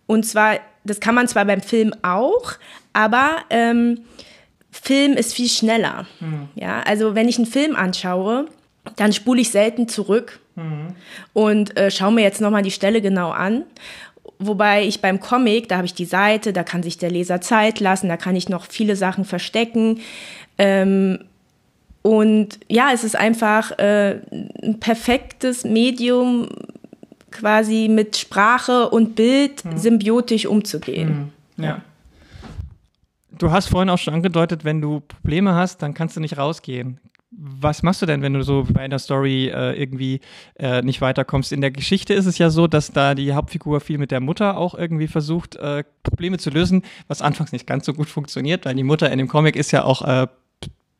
Und 0.06 0.26
zwar, 0.26 0.60
das 0.84 1.00
kann 1.00 1.16
man 1.16 1.28
zwar 1.28 1.46
beim 1.46 1.62
Film 1.62 1.94
auch, 2.02 2.54
aber 2.92 3.38
ähm, 3.50 4.02
Film 4.72 5.14
ist 5.14 5.34
viel 5.34 5.50
schneller. 5.50 6.06
Mhm. 6.20 6.50
Ja, 6.56 6.82
also 6.82 7.16
wenn 7.16 7.30
ich 7.30 7.38
einen 7.38 7.48
Film 7.48 7.76
anschaue, 7.76 8.48
dann 8.96 9.14
spule 9.14 9.42
ich 9.42 9.52
selten 9.52 9.88
zurück 9.88 10.40
mhm. 10.56 10.96
und 11.32 11.78
äh, 11.78 11.90
schaue 11.90 12.12
mir 12.12 12.22
jetzt 12.22 12.42
nochmal 12.42 12.64
die 12.64 12.72
Stelle 12.72 13.02
genau 13.02 13.32
an. 13.32 13.64
Wobei 14.40 14.86
ich 14.86 15.00
beim 15.00 15.20
Comic, 15.20 15.70
da 15.70 15.78
habe 15.78 15.86
ich 15.86 15.94
die 15.94 16.06
Seite, 16.06 16.52
da 16.54 16.64
kann 16.64 16.84
sich 16.84 16.98
der 16.98 17.12
Leser 17.12 17.40
Zeit 17.40 17.80
lassen, 17.80 18.10
da 18.10 18.18
kann 18.18 18.36
ich 18.36 18.50
noch 18.50 18.66
viele 18.66 18.96
Sachen 18.96 19.26
verstecken. 19.26 20.02
Ähm, 20.58 21.20
und 22.02 22.60
ja, 22.68 22.90
es 22.94 23.06
ist 23.06 23.16
einfach 23.16 23.72
äh, 23.80 24.20
ein 24.62 24.80
perfektes 24.82 25.64
Medium, 25.64 26.50
quasi 27.34 27.90
mit 27.90 28.16
Sprache 28.16 28.90
und 28.90 29.16
Bild 29.16 29.66
mhm. 29.66 29.78
symbiotisch 29.78 30.46
umzugehen. 30.46 31.32
Mhm. 31.58 31.64
Ja. 31.64 31.82
Du 33.38 33.52
hast 33.52 33.68
vorhin 33.68 33.90
auch 33.90 33.98
schon 33.98 34.14
angedeutet, 34.14 34.64
wenn 34.64 34.80
du 34.80 35.02
Probleme 35.02 35.56
hast, 35.56 35.82
dann 35.82 35.94
kannst 35.94 36.16
du 36.16 36.22
nicht 36.22 36.38
rausgehen. 36.38 37.00
Was 37.36 37.82
machst 37.82 38.00
du 38.00 38.06
denn, 38.06 38.22
wenn 38.22 38.34
du 38.34 38.44
so 38.44 38.68
bei 38.70 38.82
einer 38.82 39.00
Story 39.00 39.48
äh, 39.48 39.74
irgendwie 39.74 40.22
äh, 40.60 40.84
nicht 40.84 41.02
weiterkommst? 41.02 41.52
In 41.52 41.62
der 41.62 41.72
Geschichte 41.72 42.14
ist 42.14 42.28
es 42.28 42.38
ja 42.38 42.52
so, 42.52 42.68
dass 42.68 42.92
da 42.92 43.16
die 43.16 43.34
Hauptfigur 43.34 43.82
viel 43.82 43.98
mit 43.98 44.12
der 44.12 44.20
Mutter 44.20 44.56
auch 44.56 44.76
irgendwie 44.76 45.08
versucht, 45.08 45.56
äh, 45.56 45.84
Probleme 46.04 46.38
zu 46.38 46.52
lösen, 46.52 46.84
was 47.08 47.24
anfangs 47.24 47.52
nicht 47.52 47.66
ganz 47.66 47.88
so 47.88 47.94
gut 47.94 48.08
funktioniert, 48.08 48.66
weil 48.66 48.76
die 48.76 48.84
Mutter 48.84 49.12
in 49.12 49.18
dem 49.18 49.28
Comic 49.28 49.56
ist 49.56 49.72
ja 49.72 49.84
auch 49.84 50.04
äh, 50.04 50.28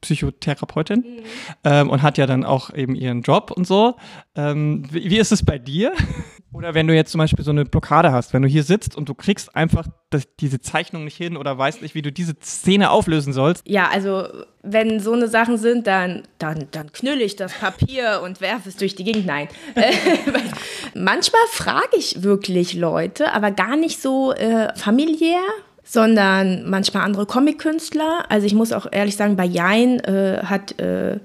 Psychotherapeutin 0.04 1.00
mhm. 1.00 1.24
ähm, 1.64 1.90
und 1.90 2.02
hat 2.02 2.18
ja 2.18 2.28
dann 2.28 2.46
auch 2.46 2.74
eben 2.74 2.96
ihren 2.96 3.22
Job 3.22 3.52
und 3.52 3.66
so. 3.66 3.96
Ähm, 4.36 4.84
wie, 4.92 5.10
wie, 5.10 5.18
ist 5.18 5.32
es 5.32 5.44
bei 5.44 5.58
dir? 5.58 5.94
Oder 6.54 6.76
wenn 6.76 6.88
du 6.88 6.94
jetzt 6.94 7.12
zum 7.12 7.18
Beispiel 7.18 7.44
so 7.44 7.50
eine 7.50 7.66
Blockade 7.66 8.12
hast, 8.12 8.34
wenn 8.34 8.44
du 8.44 8.48
hier 8.48 8.64
sitzt 8.64 8.96
und 8.96 9.10
du 9.10 9.16
kriegst 9.16 9.56
einfach 9.56 9.88
das, 10.12 10.28
diese 10.40 10.62
Zeichnung 10.62 11.04
nicht 11.04 11.18
hin 11.18 11.36
oder 11.36 11.58
weißt 11.58 11.82
nicht, 11.82 11.96
wie 11.96 12.04
du 12.04 12.12
diese 12.12 12.36
Szene 12.44 12.92
auflösen 12.92 13.34
sollst. 13.34 13.68
Ja, 13.68 13.90
also 13.92 14.28
wenn 14.62 15.00
so 15.00 15.14
eine 15.14 15.28
Sachen 15.28 15.58
sind, 15.58 15.88
dann, 15.88 16.28
dann, 16.38 16.68
dann 16.70 16.92
knülle 16.92 17.24
ich 17.24 17.36
das 17.36 17.54
Papier 17.54 18.22
und 18.24 18.40
werfe 18.40 18.70
es 18.70 18.78
durch 18.78 18.94
die 18.94 19.04
Gegend. 19.04 19.26
Nein. 19.26 19.48
Manchmal 20.94 21.42
frage 21.50 21.98
ich 21.98 22.22
wirklich 22.22 22.76
Leute, 22.76 23.34
aber 23.34 23.50
gar 23.50 23.76
nicht 23.76 24.00
so 24.00 24.32
äh, 24.34 24.76
familiär 24.76 25.42
sondern 25.84 26.70
manchmal 26.70 27.04
andere 27.04 27.26
Comic-Künstler. 27.26 28.26
Also 28.30 28.48
ich 28.48 28.54
muss 28.54 28.72
auch 28.72 28.88
ehrlich 28.92 29.16
sagen, 29.16 29.36
bei 29.36 29.46
Jain 29.46 30.00
äh, 30.00 30.40
hat, 30.44 30.80
äh, 30.80 31.20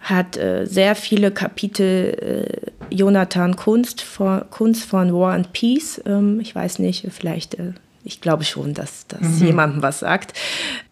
hat 0.00 0.36
äh, 0.36 0.66
sehr 0.66 0.94
viele 0.94 1.30
Kapitel 1.30 2.68
äh, 2.90 2.94
Jonathan 2.94 3.56
Kunst 3.56 4.02
von, 4.02 4.42
Kunst 4.50 4.84
von 4.84 5.12
War 5.12 5.34
and 5.34 5.52
Peace. 5.52 6.00
Ähm, 6.06 6.40
ich 6.40 6.54
weiß 6.54 6.78
nicht, 6.78 7.06
vielleicht 7.10 7.54
äh, 7.54 7.72
ich 8.06 8.20
glaube 8.20 8.44
schon, 8.44 8.72
dass 8.72 9.08
das 9.08 9.20
mhm. 9.20 9.46
jemandem 9.46 9.82
was 9.82 9.98
sagt, 9.98 10.32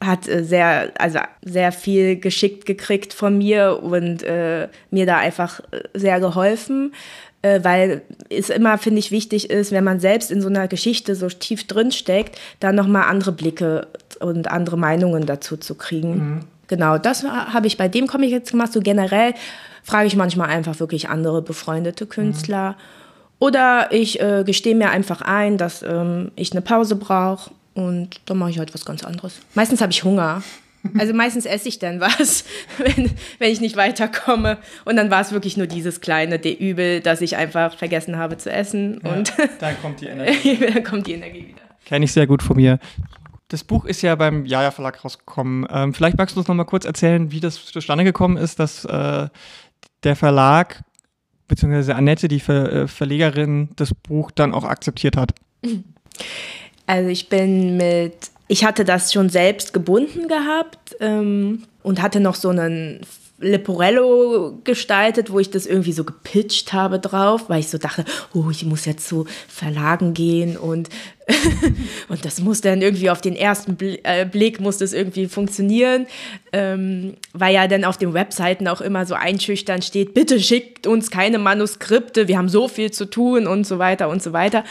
hat 0.05 0.29
äh, 0.29 0.45
sehr, 0.45 0.93
also 0.99 1.21
sehr 1.43 1.73
viel 1.73 2.17
geschickt 2.19 2.67
gekriegt 2.67 3.15
von 3.15 3.39
mir 3.39 3.81
und 3.83 4.25
äh, 4.25 4.69
mir 4.91 5.07
da 5.07 5.19
einfach 5.19 5.61
sehr 5.95 6.21
geholfen 6.21 6.93
äh, 7.45 7.63
weil 7.63 8.01
es 8.31 8.49
immer, 8.49 8.79
finde 8.79 9.01
ich, 9.01 9.11
wichtig 9.11 9.51
ist, 9.51 9.71
wenn 9.71 9.85
man 9.85 10.01
selbst 10.01 10.31
in 10.31 10.41
so 10.41 10.49
einer 10.49 10.67
Geschichte 10.67 11.15
so 11.15 11.29
tief 11.29 11.67
drin 11.67 11.93
steckt, 11.93 12.39
dann 12.59 12.75
nochmal 12.75 13.05
andere 13.05 13.33
Blicke 13.33 13.87
und 14.21 14.51
andere 14.51 14.79
Meinungen 14.79 15.27
dazu 15.27 15.59
zu 15.59 15.75
kriegen. 15.75 16.15
Mhm. 16.15 16.41
Genau, 16.69 16.97
das 16.97 17.23
habe 17.25 17.67
ich 17.67 17.77
bei 17.77 17.89
dem 17.89 18.07
Comic 18.07 18.31
jetzt 18.31 18.51
gemacht. 18.53 18.73
So 18.73 18.81
generell 18.81 19.35
frage 19.83 20.07
ich 20.07 20.17
manchmal 20.17 20.49
einfach 20.49 20.81
wirklich 20.81 21.11
andere 21.11 21.43
befreundete 21.43 22.07
Künstler. 22.07 22.71
Mhm. 22.71 22.77
Oder 23.41 23.89
ich 23.91 24.23
äh, 24.23 24.43
gestehe 24.47 24.75
mir 24.75 24.89
einfach 24.89 25.21
ein, 25.21 25.59
dass 25.59 25.83
ähm, 25.83 26.31
ich 26.37 26.53
eine 26.53 26.63
Pause 26.63 26.97
brauche 26.97 27.51
und 27.75 28.21
dann 28.25 28.39
mache 28.39 28.51
ich 28.51 28.59
halt 28.59 28.73
was 28.73 28.87
ganz 28.87 29.05
anderes. 29.05 29.41
Meistens 29.53 29.83
habe 29.83 29.93
ich 29.93 30.03
Hunger. 30.03 30.43
Also 30.99 31.15
meistens 31.15 31.47
esse 31.47 31.69
ich 31.69 31.79
dann 31.79 32.01
was, 32.01 32.45
wenn, 32.79 33.11
wenn 33.39 33.51
ich 33.51 33.61
nicht 33.61 33.77
weiterkomme. 33.77 34.59
Und 34.85 34.97
dann 34.97 35.11
war 35.11 35.21
es 35.21 35.33
wirklich 35.33 35.57
nur 35.57 35.67
dieses 35.67 36.01
kleine 36.01 36.37
Übel, 36.37 37.01
dass 37.01 37.21
ich 37.21 37.37
einfach 37.37 37.77
vergessen 37.77 38.17
habe 38.17 38.37
zu 38.37 38.51
essen. 38.53 39.01
Ja, 39.05 39.13
und 39.13 39.33
dann 39.61 39.81
kommt 39.81 40.01
die 40.01 40.07
Energie. 40.07 40.59
dann 40.75 40.85
kommt 40.85 41.07
die 41.07 41.15
Energie 41.15 41.49
wieder. 41.49 41.63
Kenne 41.87 42.05
ich 42.05 42.13
sehr 42.13 42.27
gut 42.27 42.43
von 42.43 42.57
mir. 42.57 42.79
Das 43.49 43.65
Buch 43.65 43.85
ist 43.85 44.03
ja 44.03 44.15
beim 44.15 44.47
Jaja 44.47 44.71
Verlag 44.71 45.05
rausgekommen. 45.05 45.67
Ähm, 45.71 45.95
vielleicht 45.95 46.17
magst 46.17 46.35
du 46.35 46.41
uns 46.41 46.49
noch 46.49 46.55
mal 46.55 46.65
kurz 46.65 46.85
erzählen, 46.85 47.31
wie 47.31 47.41
das 47.41 47.65
zustande 47.67 48.05
gekommen 48.05 48.37
ist, 48.37 48.59
dass 48.59 48.85
äh, 48.85 49.29
der 50.03 50.17
Verlag 50.17 50.83
beziehungsweise 51.47 51.95
Annette, 51.95 52.29
die 52.29 52.41
Ver 52.41 52.73
äh, 52.73 52.89
Verlegerin, 52.89 53.69
das 53.77 53.95
Buch 53.95 54.31
dann 54.31 54.55
auch 54.55 54.65
akzeptiert 54.65 55.17
hat. 55.17 55.35
Also 56.87 57.09
ich 57.09 57.29
bin 57.29 57.77
mit 57.77 58.31
ich 58.49 58.65
hatte 58.65 58.85
das 58.85 59.13
schon 59.13 59.31
selbst 59.31 59.73
gebunden 59.73 60.29
gehabt 60.29 60.97
ähm, 61.01 61.65
und 61.83 62.03
hatte 62.03 62.21
noch 62.21 62.35
so 62.35 62.51
einen 62.51 63.01
Leporello 63.39 64.61
gestaltet, 64.63 65.31
wo 65.31 65.41
ich 65.41 65.51
das 65.51 65.67
irgendwie 65.67 65.93
so 65.93 66.05
gepitcht 66.05 66.73
habe 66.73 67.01
drauf, 67.01 67.49
weil 67.49 67.61
ich 67.61 67.69
so 67.69 67.79
dachte, 67.79 68.05
oh, 68.33 68.49
ich 68.51 68.65
muss 68.65 68.85
jetzt 68.85 69.09
zu 69.09 69.27
Verlagen 69.49 70.15
gehen 70.15 70.57
und, 70.57 70.89
und 72.09 72.25
das 72.25 72.41
muss 72.41 72.61
dann 72.61 72.81
irgendwie 72.81 73.11
auf 73.11 73.21
den 73.21 73.35
ersten 73.35 73.77
äh, 74.05 74.25
Blick 74.25 74.61
muss 74.61 74.79
das 74.79 74.93
irgendwie 74.93 75.27
funktionieren, 75.27 76.07
ähm, 76.53 77.15
weil 77.33 77.55
ja 77.55 77.67
dann 77.67 77.85
auf 77.85 77.99
den 77.99 78.15
Webseiten 78.15 78.69
auch 78.69 78.81
immer 78.81 79.05
so 79.05 79.15
einschüchtern 79.15 79.83
steht, 79.83 80.15
bitte 80.15 80.39
schickt 80.39 80.87
uns 80.87 81.11
keine 81.11 81.39
Manuskripte, 81.39 82.29
wir 82.29 82.39
haben 82.39 82.49
so 82.49 82.69
viel 82.69 82.93
zu 82.93 83.05
tun 83.05 83.49
und 83.49 83.67
so 83.67 83.81
weiter 83.81 84.09
und 84.09 84.23
so 84.23 84.33
weiter. 84.33 84.63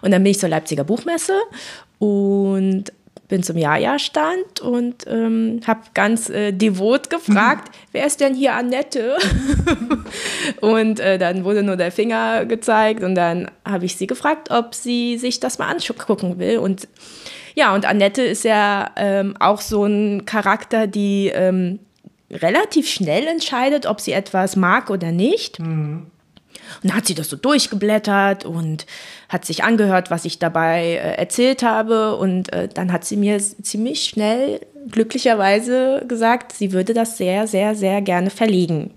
Und 0.00 0.12
dann 0.12 0.22
bin 0.22 0.30
ich 0.30 0.38
zur 0.38 0.48
Leipziger 0.48 0.84
Buchmesse 0.84 1.34
und 1.98 2.92
bin 3.32 3.42
zum 3.42 3.56
Jaja-Stand 3.56 4.60
und 4.60 5.06
ähm, 5.06 5.62
habe 5.66 5.80
ganz 5.94 6.28
äh, 6.28 6.52
devot 6.52 7.08
gefragt, 7.08 7.68
mhm. 7.68 7.78
wer 7.92 8.06
ist 8.06 8.20
denn 8.20 8.34
hier 8.34 8.52
Annette? 8.52 9.16
und 10.60 11.00
äh, 11.00 11.16
dann 11.16 11.42
wurde 11.44 11.62
nur 11.62 11.76
der 11.76 11.90
Finger 11.90 12.44
gezeigt 12.44 13.02
und 13.02 13.14
dann 13.14 13.50
habe 13.64 13.86
ich 13.86 13.96
sie 13.96 14.06
gefragt, 14.06 14.50
ob 14.50 14.74
sie 14.74 15.16
sich 15.16 15.40
das 15.40 15.58
mal 15.58 15.74
angucken 15.74 16.38
will. 16.38 16.58
Und 16.58 16.88
ja, 17.54 17.74
und 17.74 17.86
Annette 17.86 18.20
ist 18.20 18.44
ja 18.44 18.90
ähm, 18.96 19.34
auch 19.40 19.62
so 19.62 19.86
ein 19.86 20.26
Charakter, 20.26 20.86
die 20.86 21.28
ähm, 21.34 21.78
relativ 22.30 22.86
schnell 22.86 23.26
entscheidet, 23.26 23.86
ob 23.86 24.02
sie 24.02 24.12
etwas 24.12 24.56
mag 24.56 24.90
oder 24.90 25.10
nicht. 25.10 25.58
Mhm. 25.58 26.11
Und 26.82 26.90
dann 26.90 26.96
hat 26.96 27.06
sie 27.06 27.14
das 27.14 27.28
so 27.28 27.36
durchgeblättert 27.36 28.44
und 28.44 28.86
hat 29.28 29.44
sich 29.44 29.64
angehört, 29.64 30.10
was 30.10 30.24
ich 30.24 30.38
dabei 30.38 30.82
äh, 30.82 31.16
erzählt 31.16 31.62
habe. 31.62 32.16
Und 32.16 32.52
äh, 32.52 32.68
dann 32.68 32.92
hat 32.92 33.04
sie 33.04 33.16
mir 33.16 33.38
ziemlich 33.38 34.04
schnell, 34.04 34.60
glücklicherweise, 34.90 36.04
gesagt, 36.08 36.52
sie 36.52 36.72
würde 36.72 36.94
das 36.94 37.16
sehr, 37.16 37.46
sehr, 37.46 37.74
sehr 37.74 38.02
gerne 38.02 38.30
verlegen. 38.30 38.92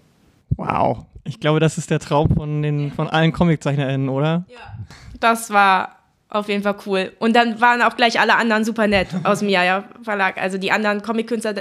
Wow. 0.57 1.05
Ich 1.23 1.39
glaube, 1.39 1.59
das 1.59 1.77
ist 1.77 1.89
der 1.89 1.99
Traum 1.99 2.29
von, 2.29 2.61
den, 2.61 2.91
von 2.91 3.07
allen 3.07 3.31
ComiczeichnerInnen, 3.31 4.09
oder? 4.09 4.45
Ja. 4.47 4.77
Das 5.19 5.49
war 5.49 5.95
auf 6.35 6.49
jeden 6.49 6.63
Fall 6.63 6.75
cool. 6.85 7.11
Und 7.19 7.35
dann 7.35 7.59
waren 7.61 7.81
auch 7.81 7.95
gleich 7.95 8.19
alle 8.19 8.35
anderen 8.35 8.63
super 8.63 8.87
nett 8.87 9.07
aus 9.23 9.39
dem 9.39 9.49
Jaja 9.49 9.85
Verlag. 10.03 10.37
Also 10.37 10.57
die 10.57 10.71
anderen 10.71 11.01
Comic-Künstler, 11.01 11.55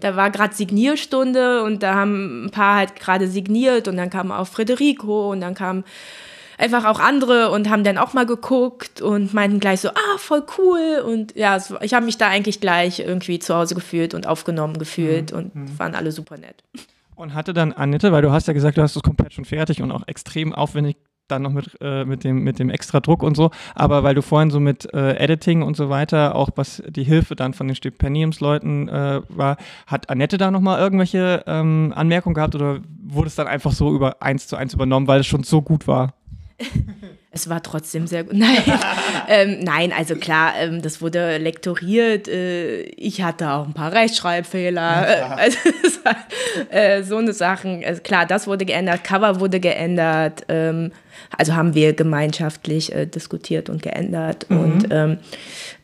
da, 0.00 0.16
war 0.16 0.30
gerade 0.30 0.54
Signierstunde 0.54 1.62
und 1.62 1.82
da 1.82 1.94
haben 1.94 2.46
ein 2.46 2.50
paar 2.50 2.76
halt 2.76 2.96
gerade 2.96 3.28
signiert 3.28 3.88
und 3.88 3.96
dann 3.96 4.10
kam 4.10 4.32
auch 4.32 4.46
Federico 4.46 5.30
und 5.32 5.40
dann 5.40 5.54
kam 5.54 5.84
einfach 6.58 6.84
auch 6.84 7.00
andere 7.00 7.50
und 7.50 7.68
haben 7.68 7.84
dann 7.84 7.98
auch 7.98 8.12
mal 8.12 8.26
geguckt 8.26 9.00
und 9.00 9.34
meinten 9.34 9.60
gleich 9.60 9.80
so, 9.80 9.88
ah, 9.88 10.18
voll 10.18 10.44
cool. 10.58 11.02
Und 11.04 11.34
ja, 11.36 11.58
ich 11.80 11.94
habe 11.94 12.06
mich 12.06 12.18
da 12.18 12.28
eigentlich 12.28 12.60
gleich 12.60 13.00
irgendwie 13.00 13.38
zu 13.38 13.54
Hause 13.54 13.74
gefühlt 13.74 14.14
und 14.14 14.26
aufgenommen 14.26 14.78
gefühlt 14.78 15.32
mhm. 15.32 15.38
und 15.38 15.54
mhm. 15.54 15.78
waren 15.78 15.94
alle 15.94 16.12
super 16.12 16.38
nett. 16.38 16.62
Und 17.16 17.34
hatte 17.34 17.52
dann 17.52 17.72
Annette, 17.72 18.10
weil 18.10 18.22
du 18.22 18.32
hast 18.32 18.48
ja 18.48 18.54
gesagt, 18.54 18.76
du 18.76 18.82
hast 18.82 18.96
es 18.96 19.02
komplett 19.02 19.34
schon 19.34 19.44
fertig 19.44 19.80
und 19.82 19.92
auch 19.92 20.02
extrem 20.08 20.52
aufwendig 20.52 20.96
dann 21.28 21.42
noch 21.42 21.52
mit, 21.52 21.76
äh, 21.80 22.04
mit, 22.04 22.24
dem, 22.24 22.42
mit 22.44 22.58
dem 22.58 22.70
extra 22.70 23.00
Druck 23.00 23.22
und 23.22 23.36
so, 23.36 23.50
aber 23.74 24.02
weil 24.02 24.14
du 24.14 24.22
vorhin 24.22 24.50
so 24.50 24.60
mit 24.60 24.92
äh, 24.92 25.14
Editing 25.16 25.62
und 25.62 25.76
so 25.76 25.88
weiter, 25.88 26.34
auch 26.34 26.50
was 26.56 26.82
die 26.86 27.04
Hilfe 27.04 27.36
dann 27.36 27.54
von 27.54 27.66
den 27.66 27.76
Stipendiumsleuten 27.76 28.88
äh, 28.88 29.22
war, 29.28 29.56
hat 29.86 30.10
Annette 30.10 30.38
da 30.38 30.50
nochmal 30.50 30.78
irgendwelche 30.80 31.44
ähm, 31.46 31.92
Anmerkungen 31.96 32.34
gehabt 32.34 32.54
oder 32.54 32.80
wurde 33.02 33.28
es 33.28 33.34
dann 33.34 33.46
einfach 33.46 33.72
so 33.72 33.94
über 33.94 34.22
eins 34.22 34.46
zu 34.46 34.56
eins 34.56 34.74
übernommen, 34.74 35.08
weil 35.08 35.20
es 35.20 35.26
schon 35.26 35.42
so 35.42 35.62
gut 35.62 35.86
war? 35.86 36.14
Es 37.34 37.48
war 37.48 37.62
trotzdem 37.62 38.06
sehr 38.06 38.24
gut. 38.24 38.34
Nein, 38.38 38.62
ähm, 39.28 39.58
nein 39.60 39.92
also 39.92 40.14
klar, 40.14 40.52
ähm, 40.56 40.82
das 40.82 41.02
wurde 41.02 41.38
lektoriert. 41.38 42.28
Äh, 42.28 42.82
ich 42.82 43.22
hatte 43.22 43.50
auch 43.50 43.66
ein 43.66 43.74
paar 43.74 43.92
Rechtschreibfehler. 43.92 45.08
Äh, 45.08 45.22
also, 45.36 45.58
äh, 46.70 47.02
so 47.02 47.16
eine 47.16 47.32
Sachen. 47.32 47.84
Also 47.84 48.02
klar, 48.02 48.24
das 48.24 48.46
wurde 48.46 48.64
geändert, 48.64 49.02
Cover 49.02 49.40
wurde 49.40 49.58
geändert. 49.58 50.44
Ähm, 50.48 50.92
also 51.36 51.54
haben 51.54 51.74
wir 51.74 51.92
gemeinschaftlich 51.92 52.94
äh, 52.94 53.06
diskutiert 53.06 53.68
und 53.68 53.82
geändert. 53.82 54.46
Mhm. 54.48 54.58
Und 54.60 54.86
ähm, 54.90 55.18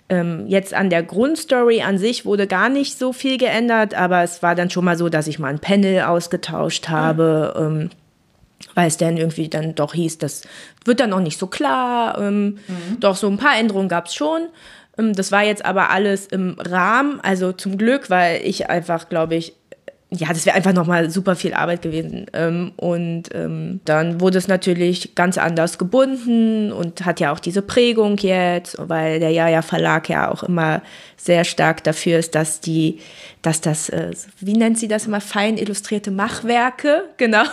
ähm, 0.09 0.45
jetzt 0.47 0.73
an 0.73 0.89
der 0.89 1.03
Grundstory 1.03 1.83
an 1.83 1.99
sich 1.99 2.25
wurde 2.25 2.47
gar 2.47 2.69
nicht 2.69 2.97
so 2.99 3.13
viel 3.13 3.39
geändert, 3.39 3.95
aber 3.95 4.23
es 4.23 4.43
war 4.43 4.55
dann 4.55 4.71
schon 4.71 4.85
mal 4.85 4.97
so, 4.97 5.09
dass 5.09 5.27
ich 5.27 5.39
mal 5.39 5.49
ein 5.49 5.61
Panel 5.61 6.03
ausgetauscht 6.03 6.89
habe. 6.89 7.55
Mhm 7.59 7.91
weil 8.75 8.89
es 8.89 8.97
dann 8.97 9.17
irgendwie 9.17 9.49
dann 9.49 9.75
doch 9.75 9.95
hieß, 9.95 10.19
das 10.19 10.43
wird 10.85 11.01
dann 11.01 11.11
noch 11.11 11.21
nicht 11.21 11.39
so 11.39 11.47
klar. 11.47 12.19
Ähm, 12.19 12.59
mhm. 12.67 13.01
Doch 13.01 13.17
so 13.17 13.29
ein 13.29 13.39
paar 13.39 13.59
Änderungen 13.59 13.89
gab 13.89 14.07
es 14.07 14.15
schon. 14.15 14.49
Ähm, 14.99 15.15
das 15.15 15.33
war 15.33 15.43
jetzt 15.43 15.65
aber 15.65 15.91
alles 15.91 16.27
im 16.27 16.57
Rahmen, 16.59 17.21
also 17.21 17.53
zum 17.53 17.79
Glück, 17.79 18.11
weil 18.11 18.43
ich 18.45 18.69
einfach, 18.69 19.09
glaube 19.09 19.35
ich, 19.35 19.55
ja, 20.13 20.29
das 20.29 20.45
wäre 20.45 20.57
einfach 20.57 20.73
nochmal 20.73 21.09
super 21.09 21.37
viel 21.37 21.55
Arbeit 21.55 21.83
gewesen. 21.83 22.27
Ähm, 22.33 22.73
und 22.77 23.25
ähm, 23.33 23.81
dann 23.85 24.21
wurde 24.21 24.39
es 24.39 24.49
natürlich 24.49 25.15
ganz 25.15 25.39
anders 25.39 25.79
gebunden 25.79 26.73
und 26.73 27.05
hat 27.05 27.21
ja 27.21 27.33
auch 27.33 27.39
diese 27.39 27.63
Prägung 27.63 28.17
jetzt, 28.17 28.77
weil 28.81 29.21
der 29.21 29.31
Jaja 29.31 29.63
Verlag 29.63 30.09
ja 30.09 30.29
auch 30.29 30.43
immer 30.43 30.83
sehr 31.17 31.45
stark 31.45 31.85
dafür 31.85 32.19
ist, 32.19 32.35
dass 32.35 32.61
die, 32.61 32.99
dass 33.43 33.61
das, 33.61 33.89
äh, 33.89 34.11
wie 34.41 34.55
nennt 34.55 34.81
sie 34.81 34.89
das 34.89 35.07
immer, 35.07 35.21
fein 35.21 35.57
illustrierte 35.57 36.11
Machwerke, 36.11 37.05
genau, 37.17 37.45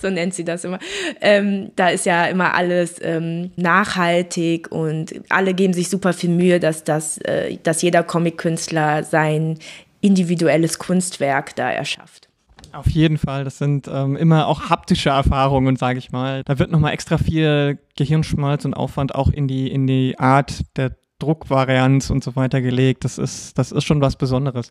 so 0.00 0.10
nennt 0.10 0.34
sie 0.34 0.44
das 0.44 0.62
immer. 0.62 0.78
Ähm, 1.20 1.72
da 1.74 1.88
ist 1.88 2.06
ja 2.06 2.26
immer 2.26 2.54
alles 2.54 2.96
ähm, 3.02 3.50
nachhaltig 3.56 4.70
und 4.70 5.12
alle 5.28 5.54
geben 5.54 5.72
sich 5.72 5.90
super 5.90 6.12
viel 6.12 6.30
Mühe, 6.30 6.60
dass 6.60 6.84
das, 6.84 7.18
äh, 7.18 7.56
dass 7.64 7.82
jeder 7.82 8.04
Comic-Künstler 8.04 9.02
sein 9.02 9.58
individuelles 10.04 10.78
Kunstwerk 10.78 11.56
da 11.56 11.70
erschafft. 11.70 12.28
Auf 12.72 12.88
jeden 12.88 13.18
Fall, 13.18 13.44
das 13.44 13.58
sind 13.58 13.88
ähm, 13.88 14.16
immer 14.16 14.48
auch 14.48 14.68
haptische 14.68 15.10
Erfahrungen, 15.10 15.76
sage 15.76 15.98
ich 15.98 16.12
mal. 16.12 16.42
Da 16.44 16.58
wird 16.58 16.70
nochmal 16.70 16.92
extra 16.92 17.18
viel 17.18 17.78
Gehirnschmalz 17.96 18.64
und 18.64 18.74
Aufwand 18.74 19.14
auch 19.14 19.28
in 19.28 19.48
die, 19.48 19.70
in 19.70 19.86
die 19.86 20.18
Art 20.18 20.62
der 20.76 20.96
Druckvarianz 21.20 22.10
und 22.10 22.22
so 22.22 22.36
weiter 22.36 22.60
gelegt. 22.60 23.04
Das 23.04 23.16
ist, 23.18 23.56
das 23.56 23.72
ist 23.72 23.84
schon 23.84 24.00
was 24.00 24.16
Besonderes. 24.16 24.70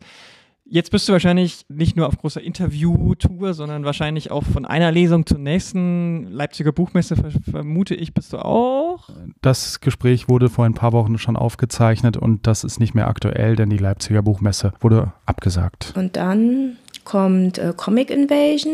Jetzt 0.65 0.91
bist 0.91 1.07
du 1.07 1.13
wahrscheinlich 1.13 1.65
nicht 1.67 1.97
nur 1.97 2.07
auf 2.07 2.17
großer 2.17 2.41
Interview-Tour, 2.41 3.53
sondern 3.53 3.83
wahrscheinlich 3.83 4.31
auch 4.31 4.43
von 4.43 4.65
einer 4.65 4.91
Lesung 4.91 5.25
zur 5.25 5.37
nächsten 5.37 6.31
Leipziger 6.31 6.71
Buchmesse, 6.71 7.17
vermute 7.49 7.95
ich, 7.95 8.13
bist 8.13 8.31
du 8.31 8.37
auch. 8.37 9.09
Das 9.41 9.81
Gespräch 9.81 10.29
wurde 10.29 10.49
vor 10.49 10.65
ein 10.65 10.73
paar 10.73 10.93
Wochen 10.93 11.17
schon 11.17 11.35
aufgezeichnet 11.35 12.15
und 12.15 12.47
das 12.47 12.63
ist 12.63 12.79
nicht 12.79 12.95
mehr 12.95 13.07
aktuell, 13.07 13.57
denn 13.57 13.69
die 13.69 13.77
Leipziger 13.77 14.21
Buchmesse 14.21 14.73
wurde 14.79 15.11
abgesagt. 15.25 15.93
Und 15.97 16.15
dann 16.15 16.77
kommt 17.03 17.57
äh, 17.57 17.73
Comic 17.75 18.09
Invasion 18.09 18.71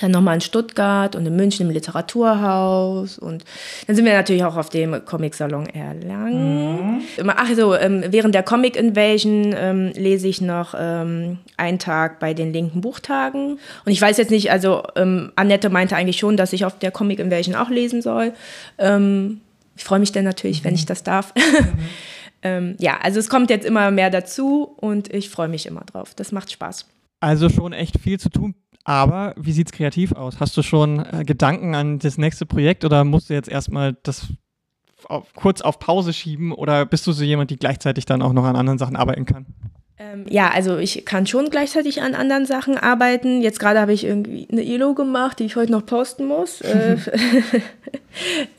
dann 0.00 0.10
nochmal 0.10 0.36
in 0.36 0.40
Stuttgart 0.40 1.14
und 1.14 1.26
in 1.26 1.36
München 1.36 1.66
im 1.66 1.72
Literaturhaus. 1.72 3.18
Und 3.18 3.44
dann 3.86 3.96
sind 3.96 4.04
wir 4.04 4.12
natürlich 4.12 4.44
auch 4.44 4.56
auf 4.56 4.68
dem 4.68 5.04
Comic-Salon 5.04 5.66
Erlangen. 5.66 6.98
Mhm. 7.18 7.30
Ach 7.36 7.48
so, 7.54 7.74
ähm, 7.74 8.04
während 8.08 8.34
der 8.34 8.42
Comic 8.42 8.76
Invasion 8.76 9.54
ähm, 9.56 9.92
lese 9.94 10.28
ich 10.28 10.40
noch 10.40 10.74
ähm, 10.78 11.38
einen 11.56 11.78
Tag 11.78 12.18
bei 12.20 12.34
den 12.34 12.52
linken 12.52 12.80
Buchtagen. 12.80 13.58
Und 13.84 13.92
ich 13.92 14.00
weiß 14.00 14.16
jetzt 14.16 14.30
nicht, 14.30 14.50
also 14.50 14.82
ähm, 14.96 15.32
Annette 15.36 15.68
meinte 15.68 15.96
eigentlich 15.96 16.18
schon, 16.18 16.36
dass 16.36 16.52
ich 16.52 16.64
auf 16.64 16.78
der 16.78 16.90
Comic 16.90 17.18
Invasion 17.18 17.54
auch 17.54 17.70
lesen 17.70 18.02
soll. 18.02 18.32
Ähm, 18.78 19.40
ich 19.76 19.84
freue 19.84 20.00
mich 20.00 20.12
dann 20.12 20.24
natürlich, 20.24 20.60
mhm. 20.60 20.64
wenn 20.64 20.74
ich 20.74 20.86
das 20.86 21.02
darf. 21.02 21.34
Mhm. 21.34 21.78
Ja, 22.78 22.98
also 23.02 23.20
es 23.20 23.28
kommt 23.28 23.50
jetzt 23.50 23.66
immer 23.66 23.90
mehr 23.90 24.08
dazu 24.08 24.74
und 24.78 25.12
ich 25.12 25.28
freue 25.28 25.48
mich 25.48 25.66
immer 25.66 25.82
drauf. 25.82 26.14
Das 26.16 26.32
macht 26.32 26.50
Spaß. 26.50 26.86
Also 27.20 27.50
schon 27.50 27.74
echt 27.74 28.00
viel 28.00 28.18
zu 28.18 28.30
tun 28.30 28.54
aber 28.90 29.34
wie 29.36 29.52
sieht 29.52 29.68
es 29.68 29.72
kreativ 29.72 30.10
aus? 30.10 30.40
Hast 30.40 30.56
du 30.56 30.62
schon 30.62 30.98
äh, 30.98 31.22
Gedanken 31.24 31.76
an 31.76 32.00
das 32.00 32.18
nächste 32.18 32.44
Projekt 32.44 32.84
oder 32.84 33.04
musst 33.04 33.30
du 33.30 33.34
jetzt 33.34 33.48
erstmal 33.48 33.96
das 34.02 34.26
auf, 35.04 35.32
kurz 35.34 35.60
auf 35.60 35.78
Pause 35.78 36.12
schieben 36.12 36.50
oder 36.50 36.86
bist 36.86 37.06
du 37.06 37.12
so 37.12 37.22
jemand, 37.22 37.52
die 37.52 37.56
gleichzeitig 37.56 38.04
dann 38.04 38.20
auch 38.20 38.32
noch 38.32 38.42
an 38.42 38.56
anderen 38.56 38.80
Sachen 38.80 38.96
arbeiten 38.96 39.26
kann? 39.26 39.46
Ähm, 39.96 40.26
ja, 40.28 40.50
also 40.50 40.76
ich 40.76 41.04
kann 41.04 41.28
schon 41.28 41.50
gleichzeitig 41.50 42.02
an 42.02 42.16
anderen 42.16 42.46
Sachen 42.46 42.76
arbeiten. 42.76 43.42
Jetzt 43.42 43.60
gerade 43.60 43.78
habe 43.78 43.92
ich 43.92 44.02
irgendwie 44.02 44.48
eine 44.50 44.62
ILO 44.62 44.94
gemacht, 44.94 45.38
die 45.38 45.44
ich 45.44 45.54
heute 45.54 45.70
noch 45.70 45.86
posten 45.86 46.26
muss. 46.26 46.60
Äh, 46.70 46.96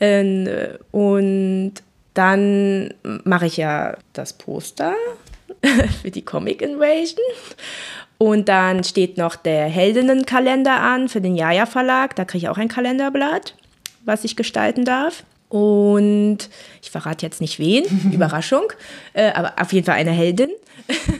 ähm, 0.00 0.48
und 0.92 1.74
dann 2.14 2.94
mache 3.24 3.44
ich 3.44 3.58
ja 3.58 3.98
das 4.14 4.32
Poster 4.32 4.94
für 6.00 6.10
die 6.10 6.22
Comic 6.22 6.62
Invasion. 6.62 7.20
Und 8.22 8.48
dann 8.48 8.84
steht 8.84 9.18
noch 9.18 9.34
der 9.34 9.64
Heldinnenkalender 9.64 10.80
an 10.80 11.08
für 11.08 11.20
den 11.20 11.34
Jaja 11.34 11.66
Verlag. 11.66 12.14
Da 12.14 12.24
kriege 12.24 12.44
ich 12.44 12.48
auch 12.48 12.56
ein 12.56 12.68
Kalenderblatt, 12.68 13.56
was 14.04 14.22
ich 14.22 14.36
gestalten 14.36 14.84
darf. 14.84 15.24
Und 15.48 16.38
ich 16.80 16.92
verrate 16.92 17.26
jetzt 17.26 17.40
nicht 17.40 17.58
wen, 17.58 17.82
Überraschung, 18.12 18.72
äh, 19.12 19.32
aber 19.32 19.54
auf 19.60 19.72
jeden 19.72 19.86
Fall 19.86 19.96
eine 19.96 20.12
Heldin. 20.12 20.50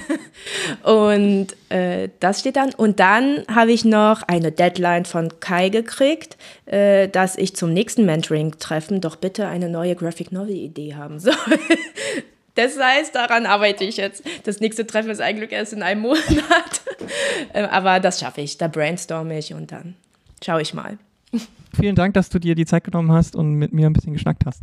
und 0.85 1.49
äh, 1.71 2.09
das 2.21 2.39
steht 2.39 2.55
dann. 2.55 2.73
Und 2.73 3.01
dann 3.01 3.43
habe 3.53 3.73
ich 3.73 3.85
noch 3.85 4.23
eine 4.23 4.53
Deadline 4.53 5.05
von 5.05 5.41
Kai 5.41 5.71
gekriegt, 5.71 6.37
äh, 6.67 7.09
dass 7.09 7.37
ich 7.37 7.57
zum 7.57 7.73
nächsten 7.73 8.07
Mentoring-Treffen 8.07 9.01
doch 9.01 9.17
bitte 9.17 9.49
eine 9.49 9.69
neue 9.69 9.97
Graphic 9.97 10.31
Novel-Idee 10.31 10.95
haben 10.95 11.19
soll. 11.19 11.35
Das 12.55 12.79
heißt, 12.79 13.15
daran 13.15 13.47
arbeite 13.47 13.85
ich 13.85 13.97
jetzt. 13.97 14.23
Das 14.45 14.61
nächste 14.61 14.87
Treffen 14.87 15.11
ist 15.11 15.21
eigentlich 15.21 15.53
erst 15.53 15.73
in 15.73 15.83
einem 15.83 16.03
Monat. 16.03 16.23
Ähm, 17.53 17.69
aber 17.71 17.99
das 17.99 18.21
schaffe 18.21 18.41
ich. 18.43 18.59
Da 18.59 18.69
brainstorme 18.69 19.37
ich 19.37 19.53
und 19.53 19.73
dann 19.73 19.97
schaue 20.43 20.63
ich 20.63 20.73
mal. 20.73 20.99
Vielen 21.75 21.97
Dank, 21.97 22.15
dass 22.15 22.29
du 22.29 22.39
dir 22.39 22.55
die 22.55 22.65
Zeit 22.65 22.85
genommen 22.85 23.11
hast 23.11 23.35
und 23.35 23.55
mit 23.55 23.73
mir 23.73 23.87
ein 23.87 23.93
bisschen 23.93 24.13
geschnackt 24.13 24.47
hast. 24.47 24.61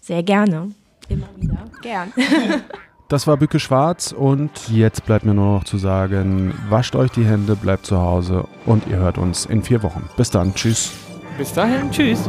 Sehr 0.00 0.22
gerne. 0.22 0.72
Immer 1.08 1.28
wieder. 1.36 1.64
Gern. 1.82 2.12
Das 3.08 3.26
war 3.26 3.38
Bücke 3.38 3.58
Schwarz 3.58 4.12
und 4.12 4.68
jetzt 4.68 5.06
bleibt 5.06 5.24
mir 5.24 5.32
nur 5.32 5.54
noch 5.54 5.64
zu 5.64 5.78
sagen, 5.78 6.52
wascht 6.68 6.94
euch 6.94 7.10
die 7.10 7.24
Hände, 7.24 7.56
bleibt 7.56 7.86
zu 7.86 7.98
Hause 7.98 8.46
und 8.66 8.86
ihr 8.86 8.98
hört 8.98 9.16
uns 9.16 9.46
in 9.46 9.62
vier 9.62 9.82
Wochen. 9.82 10.06
Bis 10.18 10.28
dann, 10.28 10.54
tschüss. 10.54 10.92
Bis 11.38 11.54
dahin, 11.54 11.90
tschüss. 11.90 12.28